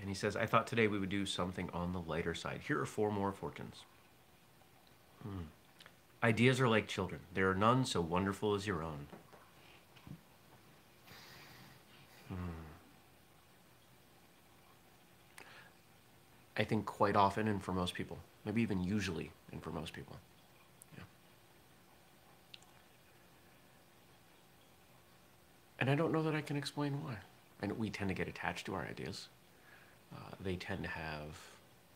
And 0.00 0.08
he 0.08 0.14
says, 0.14 0.34
I 0.34 0.46
thought 0.46 0.66
today 0.66 0.88
we 0.88 0.98
would 0.98 1.10
do 1.10 1.26
something 1.26 1.68
on 1.74 1.92
the 1.92 2.00
lighter 2.00 2.34
side. 2.34 2.62
Here 2.66 2.80
are 2.80 2.86
four 2.86 3.10
more 3.10 3.32
fortunes. 3.32 3.82
Hmm. 5.22 5.44
Ideas 6.22 6.58
are 6.58 6.68
like 6.68 6.86
children. 6.86 7.20
There 7.34 7.50
are 7.50 7.54
none 7.54 7.84
so 7.84 8.00
wonderful 8.00 8.54
as 8.54 8.66
your 8.66 8.82
own. 8.82 9.08
Hmm. 12.28 12.34
I 16.56 16.64
think 16.64 16.86
quite 16.86 17.16
often, 17.16 17.48
and 17.48 17.62
for 17.62 17.72
most 17.72 17.94
people, 17.94 18.18
maybe 18.44 18.62
even 18.62 18.82
usually, 18.82 19.30
and 19.52 19.62
for 19.62 19.70
most 19.70 19.92
people. 19.92 20.16
And 25.78 25.90
I 25.90 25.94
don't 25.94 26.12
know 26.12 26.22
that 26.22 26.34
I 26.34 26.40
can 26.40 26.56
explain 26.56 27.02
why. 27.04 27.16
And 27.62 27.78
we 27.78 27.90
tend 27.90 28.08
to 28.08 28.14
get 28.14 28.28
attached 28.28 28.66
to 28.66 28.74
our 28.74 28.82
ideas. 28.82 29.28
Uh, 30.14 30.34
they 30.40 30.56
tend 30.56 30.82
to 30.84 30.88
have 30.88 31.38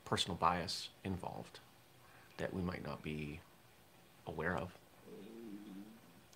personal 0.04 0.36
bias 0.36 0.90
involved 1.04 1.60
that 2.36 2.52
we 2.52 2.62
might 2.62 2.84
not 2.84 3.02
be 3.02 3.40
aware 4.26 4.56
of. 4.56 4.72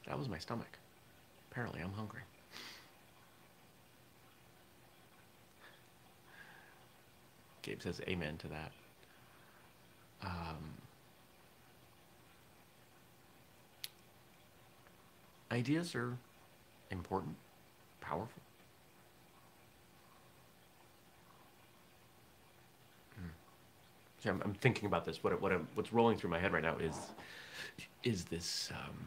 That 0.06 0.18
was 0.18 0.28
my 0.28 0.38
stomach. 0.38 0.78
Apparently, 1.50 1.80
I'm 1.80 1.92
hungry. 1.92 2.22
Gabe 7.64 7.80
says 7.80 8.00
amen 8.06 8.36
to 8.38 8.48
that. 8.48 8.72
Um, 10.22 10.74
ideas 15.50 15.94
are 15.94 16.16
important, 16.90 17.34
powerful. 18.02 18.42
Hmm. 23.16 24.28
I'm, 24.28 24.42
I'm 24.44 24.54
thinking 24.54 24.86
about 24.86 25.06
this. 25.06 25.24
What, 25.24 25.40
what 25.40 25.52
I'm, 25.52 25.66
what's 25.74 25.92
rolling 25.92 26.18
through 26.18 26.30
my 26.30 26.38
head 26.38 26.52
right 26.52 26.62
now 26.62 26.76
is, 26.76 26.94
is 28.02 28.24
this 28.24 28.70
um, 28.72 29.06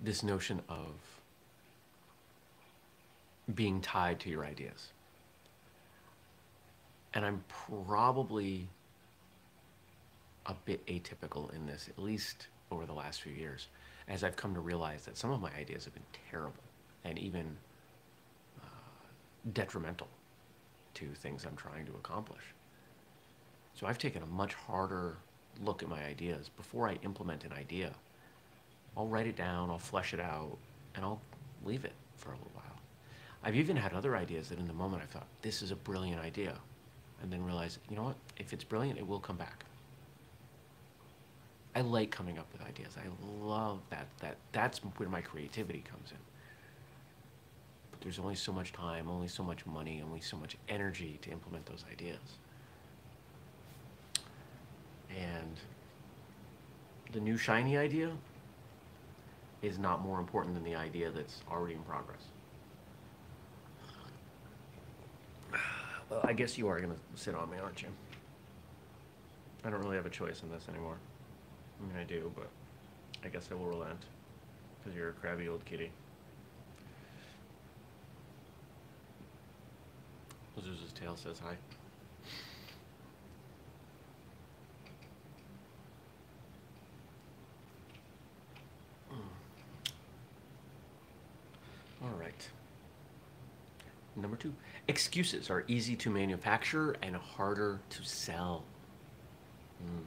this 0.00 0.22
notion 0.22 0.62
of 0.68 1.19
being 3.54 3.80
tied 3.80 4.20
to 4.20 4.30
your 4.30 4.44
ideas. 4.44 4.92
And 7.14 7.24
I'm 7.24 7.42
probably 7.48 8.68
a 10.46 10.54
bit 10.64 10.84
atypical 10.86 11.52
in 11.54 11.66
this, 11.66 11.88
at 11.88 12.02
least 12.02 12.46
over 12.70 12.86
the 12.86 12.92
last 12.92 13.22
few 13.22 13.32
years, 13.32 13.68
as 14.08 14.22
I've 14.22 14.36
come 14.36 14.54
to 14.54 14.60
realize 14.60 15.04
that 15.04 15.16
some 15.16 15.30
of 15.30 15.40
my 15.40 15.50
ideas 15.58 15.84
have 15.84 15.94
been 15.94 16.02
terrible 16.30 16.62
and 17.04 17.18
even 17.18 17.56
uh, 18.62 18.66
detrimental 19.52 20.08
to 20.94 21.06
things 21.14 21.44
I'm 21.44 21.56
trying 21.56 21.86
to 21.86 21.92
accomplish. 21.92 22.42
So 23.74 23.86
I've 23.86 23.98
taken 23.98 24.22
a 24.22 24.26
much 24.26 24.54
harder 24.54 25.16
look 25.64 25.82
at 25.82 25.88
my 25.88 26.02
ideas 26.04 26.50
before 26.56 26.88
I 26.88 26.98
implement 27.02 27.44
an 27.44 27.52
idea. 27.52 27.92
I'll 28.96 29.06
write 29.06 29.26
it 29.26 29.36
down, 29.36 29.70
I'll 29.70 29.78
flesh 29.78 30.14
it 30.14 30.20
out, 30.20 30.56
and 30.94 31.04
I'll 31.04 31.20
leave 31.64 31.84
it 31.84 31.92
for 32.16 32.30
a 32.30 32.34
little 32.34 32.50
while. 32.54 32.69
I've 33.42 33.56
even 33.56 33.76
had 33.76 33.92
other 33.94 34.16
ideas 34.16 34.48
that 34.48 34.58
in 34.58 34.66
the 34.66 34.74
moment 34.74 35.02
I 35.02 35.06
thought, 35.06 35.26
this 35.42 35.62
is 35.62 35.70
a 35.70 35.76
brilliant 35.76 36.20
idea. 36.20 36.54
And 37.22 37.32
then 37.32 37.44
realized, 37.44 37.78
you 37.88 37.96
know 37.96 38.04
what? 38.04 38.16
If 38.38 38.52
it's 38.52 38.64
brilliant, 38.64 38.98
it 38.98 39.06
will 39.06 39.20
come 39.20 39.36
back. 39.36 39.64
I 41.74 41.82
like 41.82 42.10
coming 42.10 42.38
up 42.38 42.46
with 42.52 42.62
ideas. 42.66 42.96
I 42.96 43.06
love 43.44 43.78
that. 43.90 44.06
That 44.20 44.36
that's 44.52 44.78
where 44.78 45.08
my 45.08 45.20
creativity 45.20 45.84
comes 45.88 46.10
in. 46.10 46.16
But 47.90 48.00
there's 48.00 48.18
only 48.18 48.34
so 48.34 48.52
much 48.52 48.72
time, 48.72 49.08
only 49.08 49.28
so 49.28 49.42
much 49.42 49.64
money, 49.66 50.02
only 50.04 50.20
so 50.20 50.36
much 50.36 50.56
energy 50.68 51.18
to 51.22 51.30
implement 51.30 51.66
those 51.66 51.84
ideas. 51.90 52.18
And 55.16 55.56
the 57.12 57.20
new 57.20 57.36
shiny 57.36 57.76
idea 57.76 58.10
is 59.62 59.78
not 59.78 60.02
more 60.02 60.18
important 60.18 60.54
than 60.54 60.64
the 60.64 60.74
idea 60.74 61.10
that's 61.10 61.42
already 61.50 61.74
in 61.74 61.82
progress. 61.82 62.22
Well, 66.10 66.20
I 66.24 66.32
guess 66.32 66.58
you 66.58 66.66
are 66.66 66.80
going 66.80 66.92
to 66.92 66.98
sit 67.14 67.36
on 67.36 67.48
me, 67.50 67.56
aren't 67.62 67.82
you? 67.82 67.88
I 69.64 69.70
don't 69.70 69.80
really 69.80 69.96
have 69.96 70.06
a 70.06 70.10
choice 70.10 70.42
in 70.42 70.50
this 70.50 70.68
anymore. 70.68 70.96
I 71.80 71.86
mean, 71.86 71.96
I 71.96 72.04
do, 72.04 72.32
but 72.34 72.48
I 73.24 73.28
guess 73.28 73.48
I 73.50 73.54
will 73.54 73.66
relent. 73.66 74.04
Because 74.78 74.96
you're 74.96 75.10
a 75.10 75.12
crabby 75.12 75.48
old 75.48 75.64
kitty. 75.64 75.92
Azusa's 80.58 80.92
tail 80.92 81.16
says 81.16 81.40
hi. 81.42 81.54
All 92.02 92.18
right. 92.18 92.48
Number 94.20 94.36
two, 94.36 94.52
excuses 94.88 95.48
are 95.50 95.64
easy 95.66 95.96
to 95.96 96.10
manufacture 96.10 96.96
and 97.02 97.16
harder 97.16 97.80
to 97.90 98.04
sell. 98.04 98.64
Mm, 99.82 100.02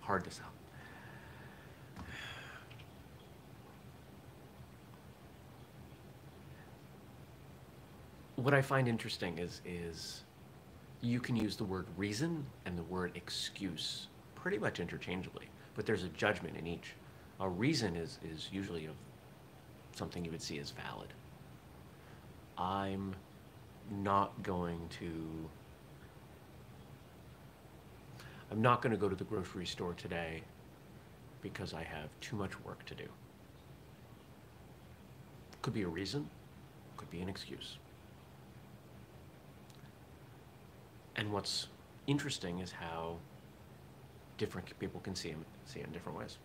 hard 0.00 0.24
to 0.24 0.30
sell. 0.30 0.46
What 8.36 8.54
I 8.54 8.62
find 8.62 8.88
interesting 8.88 9.38
is 9.38 9.60
is 9.66 10.22
you 11.00 11.20
can 11.20 11.36
use 11.36 11.56
the 11.56 11.64
word 11.64 11.86
reason 11.96 12.46
and 12.64 12.78
the 12.78 12.84
word 12.84 13.12
excuse 13.16 14.06
pretty 14.34 14.58
much 14.58 14.80
interchangeably, 14.80 15.46
but 15.74 15.84
there's 15.84 16.04
a 16.04 16.08
judgment 16.08 16.56
in 16.56 16.66
each. 16.66 16.94
A 17.40 17.48
reason 17.48 17.96
is 17.96 18.18
is 18.24 18.48
usually 18.52 18.88
something 19.94 20.24
you 20.24 20.30
would 20.30 20.42
see 20.42 20.58
as 20.58 20.70
valid. 20.70 21.12
I'm 22.56 23.14
not 23.90 24.42
going 24.42 24.80
to 25.00 25.48
I'm 28.50 28.62
not 28.62 28.80
going 28.80 28.92
to 28.92 28.96
go 28.96 29.08
to 29.08 29.16
the 29.16 29.24
grocery 29.24 29.66
store 29.66 29.92
today 29.94 30.42
because 31.42 31.74
I 31.74 31.82
have 31.82 32.08
too 32.20 32.36
much 32.36 32.58
work 32.64 32.84
to 32.86 32.94
do. 32.94 33.04
Could 35.60 35.74
be 35.74 35.82
a 35.82 35.88
reason, 35.88 36.28
could 36.96 37.10
be 37.10 37.20
an 37.20 37.28
excuse. 37.28 37.76
And 41.16 41.32
what's 41.32 41.68
interesting 42.06 42.60
is 42.60 42.72
how 42.72 43.16
different 44.38 44.78
people 44.78 45.00
can 45.00 45.14
see, 45.14 45.30
them, 45.30 45.44
see 45.66 45.80
it 45.80 45.86
in 45.86 45.92
different 45.92 46.16
ways. 46.16 46.38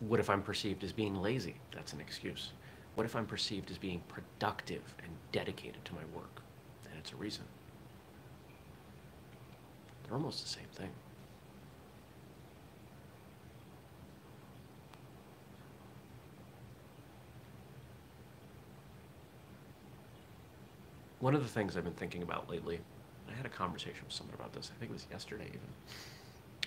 What 0.00 0.20
if 0.20 0.30
I'm 0.30 0.42
perceived 0.42 0.84
as 0.84 0.92
being 0.92 1.16
lazy? 1.16 1.56
That's 1.74 1.92
an 1.92 2.00
excuse. 2.00 2.52
What 2.98 3.04
if 3.04 3.14
I'm 3.14 3.26
perceived 3.26 3.70
as 3.70 3.78
being 3.78 4.02
productive 4.08 4.82
and 5.04 5.12
dedicated 5.30 5.84
to 5.84 5.94
my 5.94 6.00
work? 6.12 6.42
And 6.90 6.98
it's 6.98 7.12
a 7.12 7.14
reason. 7.14 7.44
They're 10.02 10.14
almost 10.14 10.42
the 10.42 10.48
same 10.48 10.66
thing. 10.74 10.90
One 21.20 21.36
of 21.36 21.44
the 21.44 21.48
things 21.48 21.76
I've 21.76 21.84
been 21.84 21.92
thinking 21.92 22.24
about 22.24 22.50
lately, 22.50 22.80
I 23.30 23.32
had 23.36 23.46
a 23.46 23.48
conversation 23.48 24.00
with 24.02 24.12
someone 24.12 24.34
about 24.34 24.52
this, 24.52 24.72
I 24.74 24.78
think 24.80 24.90
it 24.90 24.94
was 24.94 25.06
yesterday 25.08 25.46
even, 25.46 25.60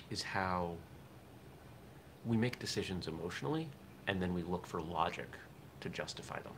is 0.10 0.24
how 0.24 0.76
we 2.26 2.38
make 2.38 2.58
decisions 2.58 3.10
emotionally 3.10 3.68
and 4.08 4.22
then 4.22 4.34
we 4.34 4.44
look 4.44 4.66
for 4.66 4.82
logic 4.82 5.28
to 5.82 5.90
justify 5.90 6.40
them. 6.40 6.54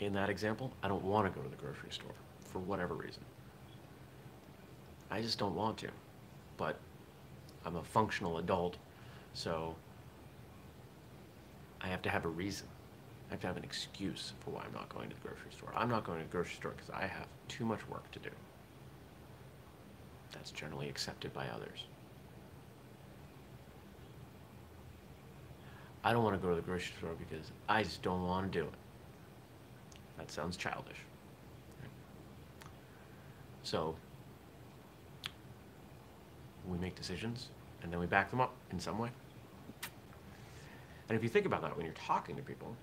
In 0.00 0.12
that 0.14 0.28
example, 0.28 0.72
I 0.82 0.88
don't 0.88 1.04
want 1.04 1.32
to 1.32 1.38
go 1.38 1.42
to 1.42 1.48
the 1.48 1.56
grocery 1.56 1.90
store 1.90 2.14
for 2.52 2.58
whatever 2.58 2.94
reason. 2.94 3.24
I 5.10 5.22
just 5.22 5.38
don't 5.38 5.54
want 5.54 5.78
to. 5.78 5.88
But 6.56 6.78
I'm 7.64 7.76
a 7.76 7.82
functional 7.82 8.38
adult, 8.38 8.76
so 9.32 9.74
I 11.80 11.88
have 11.88 12.02
to 12.02 12.10
have 12.10 12.24
a 12.24 12.28
reason. 12.28 12.66
I 13.28 13.34
have 13.34 13.40
to 13.40 13.46
have 13.46 13.56
an 13.56 13.64
excuse 13.64 14.32
for 14.40 14.50
why 14.50 14.62
I'm 14.66 14.72
not 14.72 14.88
going 14.88 15.08
to 15.08 15.14
the 15.14 15.20
grocery 15.22 15.50
store. 15.56 15.72
I'm 15.74 15.88
not 15.88 16.04
going 16.04 16.18
to 16.18 16.24
the 16.24 16.30
grocery 16.30 16.54
store 16.56 16.72
because 16.72 16.90
I 16.90 17.06
have 17.06 17.26
too 17.48 17.64
much 17.64 17.86
work 17.88 18.10
to 18.12 18.18
do. 18.18 18.30
That's 20.32 20.50
generally 20.50 20.88
accepted 20.88 21.32
by 21.32 21.46
others. 21.46 21.84
I 26.04 26.12
don't 26.12 26.22
want 26.22 26.36
to 26.36 26.40
go 26.40 26.50
to 26.50 26.54
the 26.54 26.62
grocery 26.62 26.92
store 26.98 27.14
because 27.18 27.50
I 27.68 27.82
just 27.82 28.02
don't 28.02 28.26
want 28.26 28.52
to 28.52 28.58
do 28.58 28.64
it. 28.66 28.74
That 30.18 30.30
sounds 30.30 30.56
childish. 30.56 30.98
So, 33.62 33.96
we 36.68 36.76
make 36.78 36.94
decisions 36.94 37.48
and 37.82 37.90
then 37.90 37.98
we 37.98 38.06
back 38.06 38.30
them 38.30 38.40
up 38.40 38.54
in 38.70 38.78
some 38.78 38.98
way. 38.98 39.08
And 41.08 41.16
if 41.16 41.22
you 41.22 41.28
think 41.28 41.46
about 41.46 41.62
that 41.62 41.76
when 41.76 41.86
you're 41.86 41.94
talking 41.94 42.36
to 42.36 42.42
people, 42.42 42.76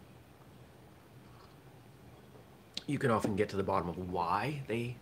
you 2.87 2.97
can 2.97 3.11
often 3.11 3.35
get 3.35 3.49
to 3.49 3.57
the 3.57 3.63
bottom 3.63 3.87
of 3.87 4.11
why 4.11 4.61
they 4.67 4.95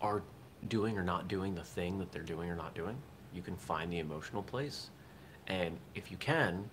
are 0.00 0.22
doing 0.68 0.96
or 0.96 1.02
not 1.02 1.28
doing 1.28 1.54
the 1.54 1.62
thing 1.62 1.98
that 1.98 2.12
they're 2.12 2.22
doing 2.22 2.48
or 2.48 2.56
not 2.56 2.74
doing. 2.74 2.96
You 3.34 3.42
can 3.42 3.56
find 3.56 3.92
the 3.92 3.98
emotional 3.98 4.42
place. 4.42 4.90
And 5.48 5.76
if 5.94 6.10
you 6.10 6.16
can, 6.16 6.68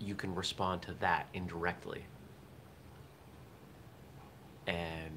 you 0.00 0.14
can 0.14 0.34
respond 0.34 0.82
to 0.82 0.94
that 1.00 1.26
indirectly. 1.34 2.04
And 4.66 5.12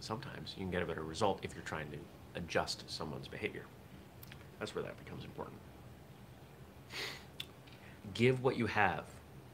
sometimes 0.00 0.54
you 0.56 0.64
can 0.64 0.70
get 0.70 0.82
a 0.82 0.86
better 0.86 1.02
result 1.02 1.40
if 1.42 1.54
you're 1.54 1.64
trying 1.64 1.90
to 1.90 1.98
adjust 2.34 2.88
someone's 2.90 3.28
behavior. 3.28 3.64
That's 4.58 4.74
where 4.74 4.84
that 4.84 5.02
becomes 5.02 5.24
important. 5.24 5.58
Give 8.14 8.42
what 8.42 8.56
you 8.56 8.66
have 8.66 9.04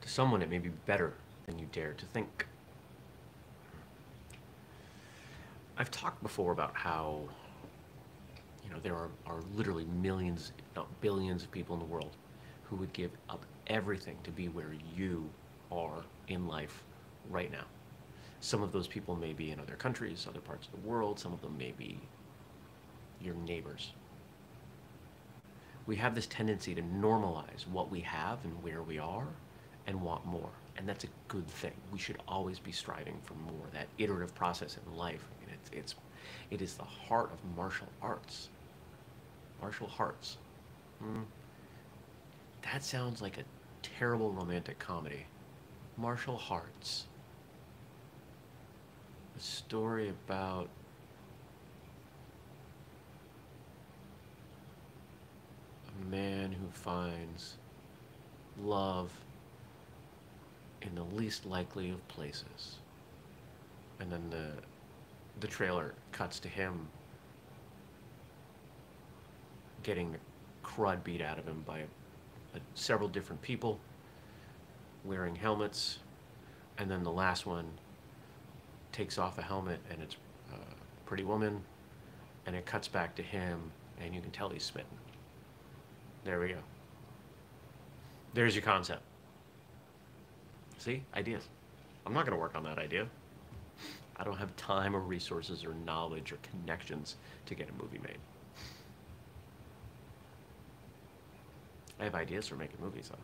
to 0.01 0.09
someone 0.09 0.43
it 0.43 0.51
may 0.51 0.59
be 0.59 0.71
better 0.87 1.15
than 1.47 1.59
you 1.59 1.67
dare 1.73 1.93
to 1.93 2.07
think. 2.07 2.47
I've 5.79 5.91
talked 5.91 6.23
before 6.23 6.53
about 6.53 6.75
how 6.75 7.21
you 8.65 8.71
know 8.71 8.79
there 8.83 8.95
are, 8.95 9.11
are 9.27 9.41
literally 9.55 9.85
millions, 9.85 10.53
if 10.59 10.65
not 10.75 10.89
billions 11.01 11.45
of 11.45 11.51
people 11.53 11.75
in 11.75 11.81
the 11.81 11.87
world 11.87 12.17
who 12.65 12.77
would 12.77 12.93
give 12.93 13.11
up 13.29 13.45
everything 13.67 14.17
to 14.25 14.31
be 14.31 14.49
where 14.49 14.73
you 14.97 15.29
are 15.73 16.05
in 16.29 16.47
life 16.47 16.83
right 17.31 17.51
now. 17.51 17.65
Some 18.41 18.63
of 18.63 18.73
those 18.73 18.87
people 18.87 19.17
may 19.17 19.33
be 19.33 19.51
in 19.51 19.61
other 19.61 19.75
countries, 19.75 20.27
other 20.29 20.41
parts 20.41 20.67
of 20.67 20.73
the 20.81 20.89
world, 20.89 21.19
some 21.19 21.33
of 21.33 21.41
them 21.41 21.57
may 21.59 21.73
be 21.73 21.99
your 23.21 23.35
neighbors. 23.35 23.93
We 25.87 25.97
have 25.97 26.15
this 26.15 26.27
tendency 26.27 26.75
to 26.75 26.83
normalize 26.83 27.67
what 27.71 27.91
we 27.91 28.01
have 28.01 28.45
and 28.45 28.63
where 28.63 28.83
we 28.83 28.99
are 28.99 29.27
and 29.87 30.01
want 30.03 30.25
more. 30.27 30.51
and 30.77 30.87
that's 30.89 31.05
a 31.05 31.09
good 31.29 31.47
thing. 31.49 31.73
We 31.93 31.99
should 31.99 32.19
always 32.29 32.59
be 32.59 32.73
striving 32.73 33.19
for 33.23 33.35
more. 33.35 33.67
That 33.73 33.87
iterative 33.99 34.35
process 34.35 34.77
in 34.85 34.97
life. 34.97 35.25
I 35.31 35.47
mean, 35.47 35.55
it's 35.55 35.71
it's 35.73 35.95
it 36.51 36.61
is 36.63 36.75
the 36.75 36.85
heart 36.85 37.31
of 37.33 37.39
martial 37.57 37.89
arts. 38.03 38.49
Martial 39.61 39.91
arts. 39.99 40.37
Hmm. 41.01 41.23
That 42.63 42.85
sounds 42.85 43.23
like 43.23 43.39
a 43.39 43.45
terrible 43.99 44.31
romantic 44.31 44.79
comedy. 44.79 45.25
Martial 45.97 46.37
Hearts. 46.37 47.07
A 49.37 49.41
story 49.41 50.09
about 50.09 50.69
a 55.89 56.11
man 56.11 56.53
who 56.53 56.67
finds 56.73 57.55
love 58.63 59.11
in 60.83 60.95
the 60.95 61.05
least 61.17 61.47
likely 61.47 61.91
of 61.91 62.07
places. 62.09 62.77
And 64.01 64.13
then 64.13 64.29
the 64.31 64.53
the 65.41 65.47
trailer 65.47 65.95
cuts 66.13 66.39
to 66.41 66.49
him 66.49 66.89
getting 69.83 70.13
the 70.13 70.19
crud 70.65 71.05
beat 71.05 71.21
out 71.21 71.39
of 71.39 71.47
him 71.47 71.63
by 71.67 71.81
a, 71.81 72.59
several 72.75 73.09
different 73.09 73.41
people 73.43 73.79
wearing 75.07 75.37
helmets, 75.37 75.99
and 76.79 76.91
then 76.91 77.03
the 77.03 77.13
last 77.13 77.47
one 77.47 77.67
takes 78.93 79.19
off 79.19 79.39
a 79.39 79.43
helmet 79.43 79.81
and 79.91 80.03
it's 80.03 80.17
a 80.53 80.57
pretty 81.07 81.25
woman, 81.25 81.63
and 82.47 82.57
it 82.57 82.67
cuts 82.67 82.89
back 82.89 83.15
to 83.17 83.23
him, 83.23 83.71
and 84.01 84.15
you 84.15 84.21
can 84.21 84.31
tell 84.31 84.49
he's 84.49 84.65
smitten. 84.65 84.97
There 86.25 86.41
we 86.41 86.49
go. 86.49 86.59
There's 88.35 88.55
your 88.55 88.65
concept. 88.65 89.03
See? 90.79 91.03
Ideas. 91.15 91.49
I'm 92.05 92.13
not 92.13 92.27
going 92.27 92.37
to 92.37 92.41
work 92.41 92.57
on 92.57 92.65
that 92.65 92.79
idea. 92.79 93.07
I 94.17 94.25
don't 94.25 94.37
have 94.37 94.55
time 94.57 94.95
or 94.95 95.01
resources 95.01 95.65
or 95.65 95.75
knowledge 95.85 96.33
or 96.33 96.39
connections 96.43 97.17
to 97.47 97.55
get 97.55 97.69
a 97.69 97.83
movie 97.83 97.99
made. 97.99 98.19
I 102.01 102.05
have 102.05 102.15
ideas 102.15 102.47
for 102.47 102.57
making 102.57 102.79
movies, 102.81 103.11
though. 103.11 103.19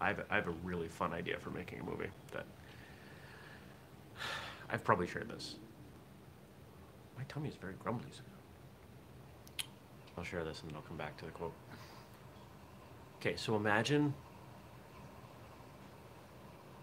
I 0.00 0.08
have, 0.08 0.24
I 0.30 0.34
have 0.36 0.48
a 0.48 0.54
really 0.62 0.88
fun 0.88 1.12
idea 1.12 1.38
for 1.38 1.50
making 1.50 1.80
a 1.80 1.84
movie 1.84 2.10
that 2.32 2.44
I've 4.70 4.84
probably 4.84 5.06
shared 5.06 5.28
this. 5.28 5.56
My 7.16 7.24
tummy 7.28 7.48
is 7.48 7.54
very 7.54 7.74
grumbly. 7.82 8.10
I'll 10.18 10.24
share 10.24 10.44
this 10.44 10.60
and 10.60 10.70
then 10.70 10.76
I'll 10.76 10.82
come 10.82 10.96
back 10.96 11.16
to 11.18 11.24
the 11.24 11.30
quote. 11.30 11.52
Okay, 13.20 13.36
so 13.36 13.56
imagine 13.56 14.14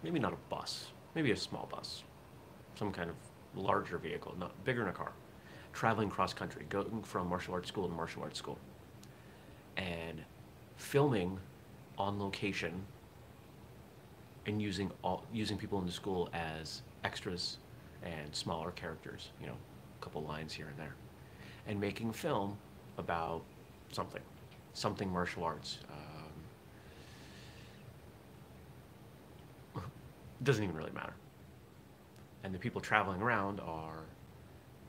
maybe 0.03 0.19
not 0.19 0.33
a 0.33 0.37
bus, 0.49 0.87
maybe 1.15 1.31
a 1.31 1.37
small 1.37 1.67
bus, 1.71 2.03
some 2.75 2.91
kind 2.91 3.09
of 3.09 3.15
larger 3.55 3.97
vehicle, 3.97 4.35
not 4.39 4.51
bigger 4.65 4.81
than 4.81 4.89
a 4.89 4.93
car, 4.93 5.11
traveling 5.71 6.09
cross 6.09 6.33
country, 6.33 6.65
going 6.69 7.01
from 7.03 7.27
martial 7.27 7.53
arts 7.53 7.69
school 7.69 7.87
to 7.87 7.93
martial 7.93 8.23
arts 8.23 8.37
school, 8.37 8.57
and 9.77 10.21
filming 10.77 11.39
on 11.97 12.19
location 12.19 12.83
and 14.45 14.61
using 14.61 14.91
all 15.03 15.23
using 15.33 15.57
people 15.57 15.79
in 15.79 15.85
the 15.85 15.91
school 15.91 16.29
as 16.33 16.81
extras 17.03 17.57
and 18.03 18.35
smaller 18.35 18.71
characters, 18.71 19.29
you 19.39 19.47
know, 19.47 19.55
a 19.99 20.03
couple 20.03 20.21
lines 20.23 20.53
here 20.53 20.67
and 20.67 20.77
there, 20.77 20.95
and 21.67 21.79
making 21.79 22.11
film 22.11 22.57
about 22.97 23.41
something, 23.91 24.21
something 24.73 25.09
martial 25.09 25.43
arts. 25.43 25.79
Um, 29.75 29.83
doesn't 30.43 30.63
even 30.63 30.75
really 30.75 30.91
matter. 30.91 31.13
And 32.43 32.53
the 32.53 32.59
people 32.59 32.81
traveling 32.81 33.21
around 33.21 33.61
are, 33.61 34.03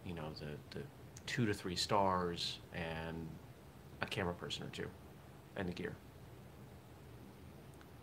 you 0.05 0.15
know, 0.15 0.31
the, 0.41 0.77
the 0.77 0.85
two 1.27 1.47
to 1.47 1.55
three 1.55 1.77
stars 1.77 2.59
and 2.75 3.29
a 4.03 4.07
camera 4.07 4.35
person 4.35 4.65
or 4.65 4.71
two, 4.71 4.89
and 5.57 5.69
the 5.69 5.73
gear. 5.73 5.95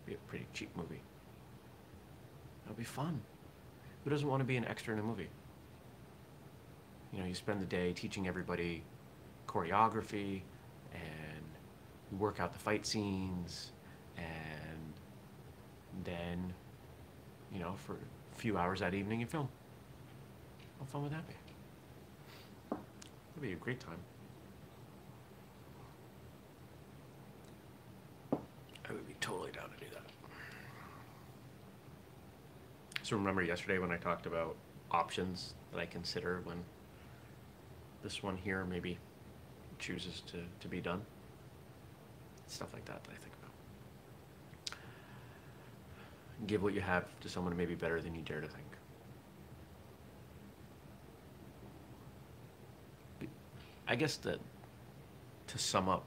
Be 0.06 0.14
a 0.14 0.18
pretty 0.28 0.46
cheap 0.54 0.74
movie. 0.76 1.02
It'll 2.64 2.76
be 2.76 2.84
fun. 2.84 3.20
Who 4.04 4.10
doesn't 4.10 4.28
want 4.28 4.40
to 4.40 4.44
be 4.44 4.56
an 4.56 4.64
extra 4.64 4.92
in 4.92 5.00
a 5.00 5.02
movie? 5.02 5.28
You 7.12 7.20
know, 7.20 7.26
you 7.26 7.34
spend 7.34 7.60
the 7.60 7.66
day 7.66 7.92
teaching 7.92 8.26
everybody 8.26 8.82
choreography 9.46 10.40
and 10.92 11.44
you 12.10 12.16
work 12.18 12.40
out 12.40 12.52
the 12.52 12.58
fight 12.58 12.86
scenes 12.86 13.72
and 14.16 14.92
then, 16.04 16.52
you 17.52 17.60
know, 17.60 17.74
for 17.86 17.94
a 17.94 18.36
few 18.36 18.56
hours 18.56 18.80
that 18.80 18.94
evening 18.94 19.20
you 19.20 19.26
film. 19.26 19.48
How 20.78 20.86
fun 20.86 21.02
would 21.02 21.12
that 21.12 21.26
be? 21.28 21.34
It'd 23.32 23.42
be 23.42 23.52
a 23.52 23.56
great 23.56 23.80
time. 23.80 23.98
I 28.88 28.92
would 28.92 29.06
be 29.06 29.14
totally 29.20 29.52
down 29.52 29.70
to 29.70 29.81
So 33.12 33.18
remember 33.18 33.42
yesterday 33.42 33.78
when 33.78 33.92
I 33.92 33.98
talked 33.98 34.24
about 34.24 34.56
options 34.90 35.52
that 35.70 35.78
I 35.78 35.84
consider 35.84 36.40
when 36.44 36.64
this 38.02 38.22
one 38.22 38.38
here 38.38 38.64
maybe 38.64 38.96
chooses 39.78 40.22
to, 40.28 40.38
to 40.60 40.66
be 40.66 40.80
done? 40.80 41.02
Stuff 42.46 42.68
like 42.72 42.86
that 42.86 43.04
that 43.04 43.10
I 43.10 43.16
think 43.16 43.34
about. 44.66 44.78
Give 46.46 46.62
what 46.62 46.72
you 46.72 46.80
have 46.80 47.04
to 47.20 47.28
someone 47.28 47.54
maybe 47.54 47.74
better 47.74 48.00
than 48.00 48.14
you 48.14 48.22
dare 48.22 48.40
to 48.40 48.48
think. 48.48 48.64
I 53.86 53.94
guess 53.94 54.16
that 54.16 54.38
to 55.48 55.58
sum 55.58 55.90
up, 55.90 56.04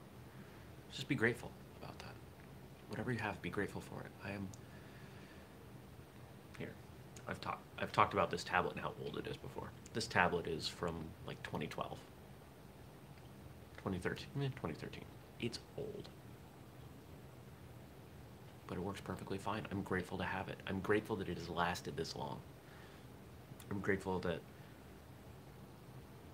just 0.92 1.06
be 1.06 1.14
grateful 1.14 1.52
about 1.80 1.96
that. 2.00 2.16
Whatever 2.88 3.12
you 3.12 3.20
have, 3.20 3.40
be 3.42 3.50
grateful 3.50 3.80
for 3.80 4.00
it. 4.00 4.10
I 4.24 4.32
am. 4.32 4.48
I've 7.28 7.40
talked 7.40 7.62
I've 7.78 7.92
talked 7.92 8.12
about 8.12 8.30
this 8.30 8.44
tablet 8.44 8.72
and 8.74 8.80
how 8.80 8.92
old 9.04 9.18
it 9.18 9.26
is 9.26 9.36
before. 9.36 9.70
This 9.92 10.06
tablet 10.06 10.46
is 10.46 10.68
from 10.68 10.94
like 11.26 11.42
2012. 11.42 11.98
2013, 13.78 14.26
eh, 14.42 14.48
2013. 14.48 15.04
It's 15.40 15.58
old. 15.76 16.08
But 18.66 18.78
it 18.78 18.80
works 18.80 19.00
perfectly 19.00 19.38
fine. 19.38 19.66
I'm 19.70 19.82
grateful 19.82 20.18
to 20.18 20.24
have 20.24 20.48
it. 20.48 20.56
I'm 20.66 20.80
grateful 20.80 21.16
that 21.16 21.28
it 21.28 21.38
has 21.38 21.48
lasted 21.48 21.96
this 21.96 22.16
long. 22.16 22.40
I'm 23.70 23.80
grateful 23.80 24.18
that 24.20 24.40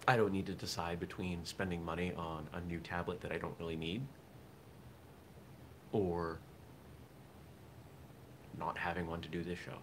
I 0.09 0.17
don't 0.17 0.33
need 0.33 0.47
to 0.47 0.55
decide 0.55 0.99
between 0.99 1.45
spending 1.45 1.85
money 1.85 2.13
on 2.17 2.49
a 2.55 2.61
new 2.61 2.81
tablet 2.81 3.21
that 3.21 3.33
I 3.33 3.39
don't 3.39 3.55
really 3.59 3.77
need 3.77 4.03
or 5.93 6.39
not 8.59 8.77
having 8.77 9.07
one 9.07 9.21
to 9.21 9.29
do 9.29 9.43
this 9.43 9.59
show. 9.59 9.77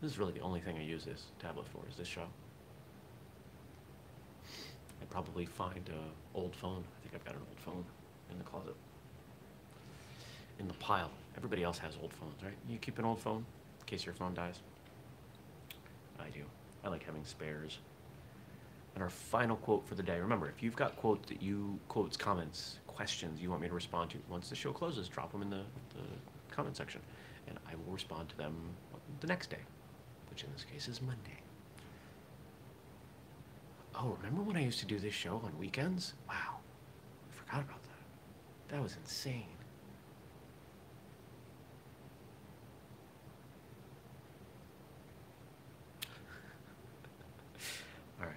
This 0.00 0.12
is 0.12 0.18
really 0.18 0.32
the 0.32 0.40
only 0.40 0.60
thing 0.60 0.76
I 0.78 0.82
use 0.82 1.04
this 1.04 1.24
tablet 1.40 1.66
for, 1.72 1.80
is 1.90 1.96
this 1.96 2.06
show. 2.06 2.26
I'd 5.02 5.10
probably 5.10 5.44
find 5.44 5.88
an 5.88 5.94
old 6.34 6.54
phone. 6.54 6.84
I 6.84 7.02
think 7.02 7.14
I've 7.16 7.24
got 7.24 7.34
an 7.34 7.40
old 7.48 7.58
phone 7.58 7.84
in 8.30 8.38
the 8.38 8.44
closet. 8.44 8.76
In 10.60 10.68
the 10.68 10.74
pile. 10.74 11.10
Everybody 11.36 11.64
else 11.64 11.78
has 11.78 11.94
old 12.00 12.12
phones, 12.12 12.42
right? 12.44 12.54
You 12.68 12.78
keep 12.78 12.98
an 12.98 13.04
old 13.04 13.20
phone 13.20 13.44
in 13.80 13.86
case 13.86 14.06
your 14.06 14.14
phone 14.14 14.34
dies? 14.34 14.60
I 16.20 16.28
do. 16.30 16.42
I 16.84 16.88
like 16.88 17.04
having 17.04 17.24
spares. 17.24 17.78
And 18.94 19.02
our 19.02 19.10
final 19.10 19.56
quote 19.56 19.86
for 19.86 19.96
the 19.96 20.02
day. 20.02 20.20
Remember, 20.20 20.48
if 20.48 20.62
you've 20.62 20.76
got 20.76 20.96
quotes 20.96 21.28
that 21.28 21.42
you, 21.42 21.78
quotes, 21.88 22.16
comments, 22.16 22.78
questions 22.86 23.40
you 23.40 23.50
want 23.50 23.62
me 23.62 23.68
to 23.68 23.74
respond 23.74 24.10
to, 24.10 24.18
once 24.28 24.48
the 24.48 24.56
show 24.56 24.72
closes, 24.72 25.08
drop 25.08 25.32
them 25.32 25.42
in 25.42 25.50
the, 25.50 25.62
the 25.94 26.54
comment 26.54 26.76
section. 26.76 27.00
And 27.48 27.58
I 27.68 27.74
will 27.74 27.92
respond 27.92 28.28
to 28.28 28.36
them 28.36 28.54
the 29.20 29.26
next 29.26 29.50
day 29.50 29.58
which 30.38 30.44
in 30.44 30.52
this 30.52 30.64
case 30.64 30.86
is 30.86 31.02
Monday. 31.02 31.40
Oh, 33.96 34.16
remember 34.22 34.42
when 34.42 34.56
I 34.56 34.62
used 34.62 34.78
to 34.78 34.86
do 34.86 35.00
this 35.00 35.12
show 35.12 35.42
on 35.44 35.58
weekends? 35.58 36.14
Wow, 36.28 36.58
I 37.28 37.34
forgot 37.34 37.62
about 37.62 37.82
that. 37.82 37.88
That 38.68 38.80
was 38.80 38.96
insane. 39.02 39.48
All 48.20 48.26
right. 48.26 48.36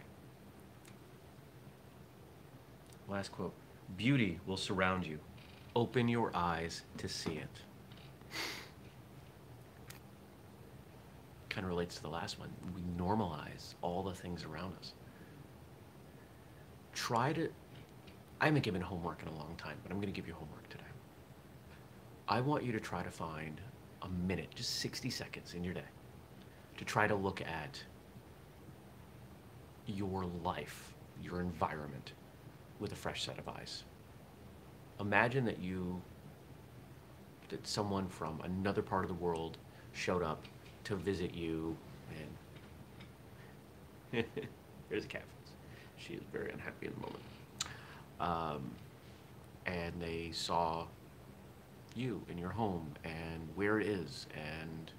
Last 3.08 3.32
quote 3.32 3.54
Beauty 3.96 4.40
will 4.48 4.58
surround 4.58 5.06
you. 5.06 5.20
Open 5.76 6.08
your 6.08 6.36
eyes 6.36 6.82
to 6.98 7.08
see 7.08 7.34
it. 7.34 7.62
Kind 11.52 11.66
of 11.66 11.70
relates 11.70 11.96
to 11.96 12.02
the 12.02 12.10
last 12.10 12.40
one. 12.40 12.50
We 12.74 12.82
normalize 12.98 13.76
all 13.82 14.02
the 14.02 14.14
things 14.14 14.46
around 14.46 14.74
us. 14.80 14.94
Try 16.94 17.34
to, 17.34 17.50
I 18.40 18.46
haven't 18.46 18.64
given 18.64 18.82
homework 18.82 19.22
in 19.22 19.28
a 19.28 19.36
long 19.36 19.54
time, 19.58 19.78
but 19.84 19.92
I'm 19.92 19.98
going 19.98 20.12
to 20.12 20.16
give 20.16 20.28
you 20.28 20.34
homework 20.34 20.68
today. 20.70 20.84
I 22.28 22.40
want 22.40 22.64
you 22.64 22.72
to 22.72 22.80
try 22.80 23.04
to 23.04 23.12
find 23.12 23.60
a 24.02 24.10
minute, 24.10 24.48
just 24.56 24.80
60 24.80 25.10
seconds 25.10 25.54
in 25.54 25.64
your 25.64 25.74
day, 25.74 25.90
to 26.78 26.86
try 26.86 27.06
to 27.06 27.16
look 27.16 27.42
at 27.42 27.84
your 29.86 30.26
life, 30.44 30.94
your 31.22 31.42
environment, 31.42 32.14
with 32.80 32.94
a 32.94 32.96
fresh 32.96 33.26
set 33.26 33.38
of 33.38 33.50
eyes. 33.50 33.84
Imagine 35.02 35.44
that 35.46 35.60
you, 35.60 36.02
that 37.50 37.68
someone 37.68 38.08
from 38.08 38.40
another 38.42 38.82
part 38.82 39.04
of 39.04 39.10
the 39.10 39.16
world 39.16 39.58
showed 39.92 40.24
up 40.24 40.46
to 40.86 40.96
visit 40.96 41.34
you 41.34 41.76
and 44.12 44.26
there's 44.90 45.06
a 45.06 45.08
cat 45.08 45.24
face. 45.24 45.54
She 45.98 46.14
is 46.14 46.22
very 46.32 46.52
unhappy 46.52 46.88
in 46.88 46.94
the 46.94 47.00
moment. 47.00 47.24
Um, 48.20 48.72
and 49.66 49.94
they 50.00 50.32
saw 50.34 50.86
you 51.96 52.22
in 52.30 52.38
your 52.38 52.50
home 52.50 52.94
and 53.04 53.48
where 53.56 53.80
it 53.80 53.88
is 53.88 54.28
and 54.36 54.92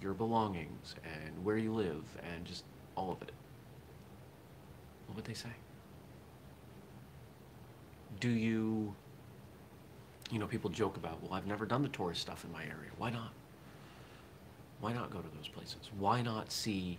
your 0.00 0.14
belongings 0.14 0.94
and 1.04 1.44
where 1.44 1.56
you 1.56 1.72
live 1.72 2.04
and 2.34 2.44
just 2.44 2.64
all 2.96 3.12
of 3.12 3.22
it. 3.22 3.32
What 5.06 5.16
would 5.16 5.24
they 5.24 5.34
say? 5.34 5.50
Do 8.20 8.28
you, 8.28 8.94
you 10.30 10.38
know, 10.38 10.46
people 10.46 10.70
joke 10.70 10.96
about, 10.96 11.22
well, 11.22 11.34
I've 11.34 11.46
never 11.46 11.66
done 11.66 11.82
the 11.82 11.88
tourist 11.88 12.20
stuff 12.20 12.44
in 12.44 12.52
my 12.52 12.62
area. 12.62 12.90
Why 12.98 13.10
not? 13.10 13.32
Why 14.82 14.92
not 14.92 15.10
go 15.10 15.20
to 15.20 15.28
those 15.36 15.46
places? 15.46 15.90
Why 15.96 16.22
not 16.22 16.50
see 16.50 16.98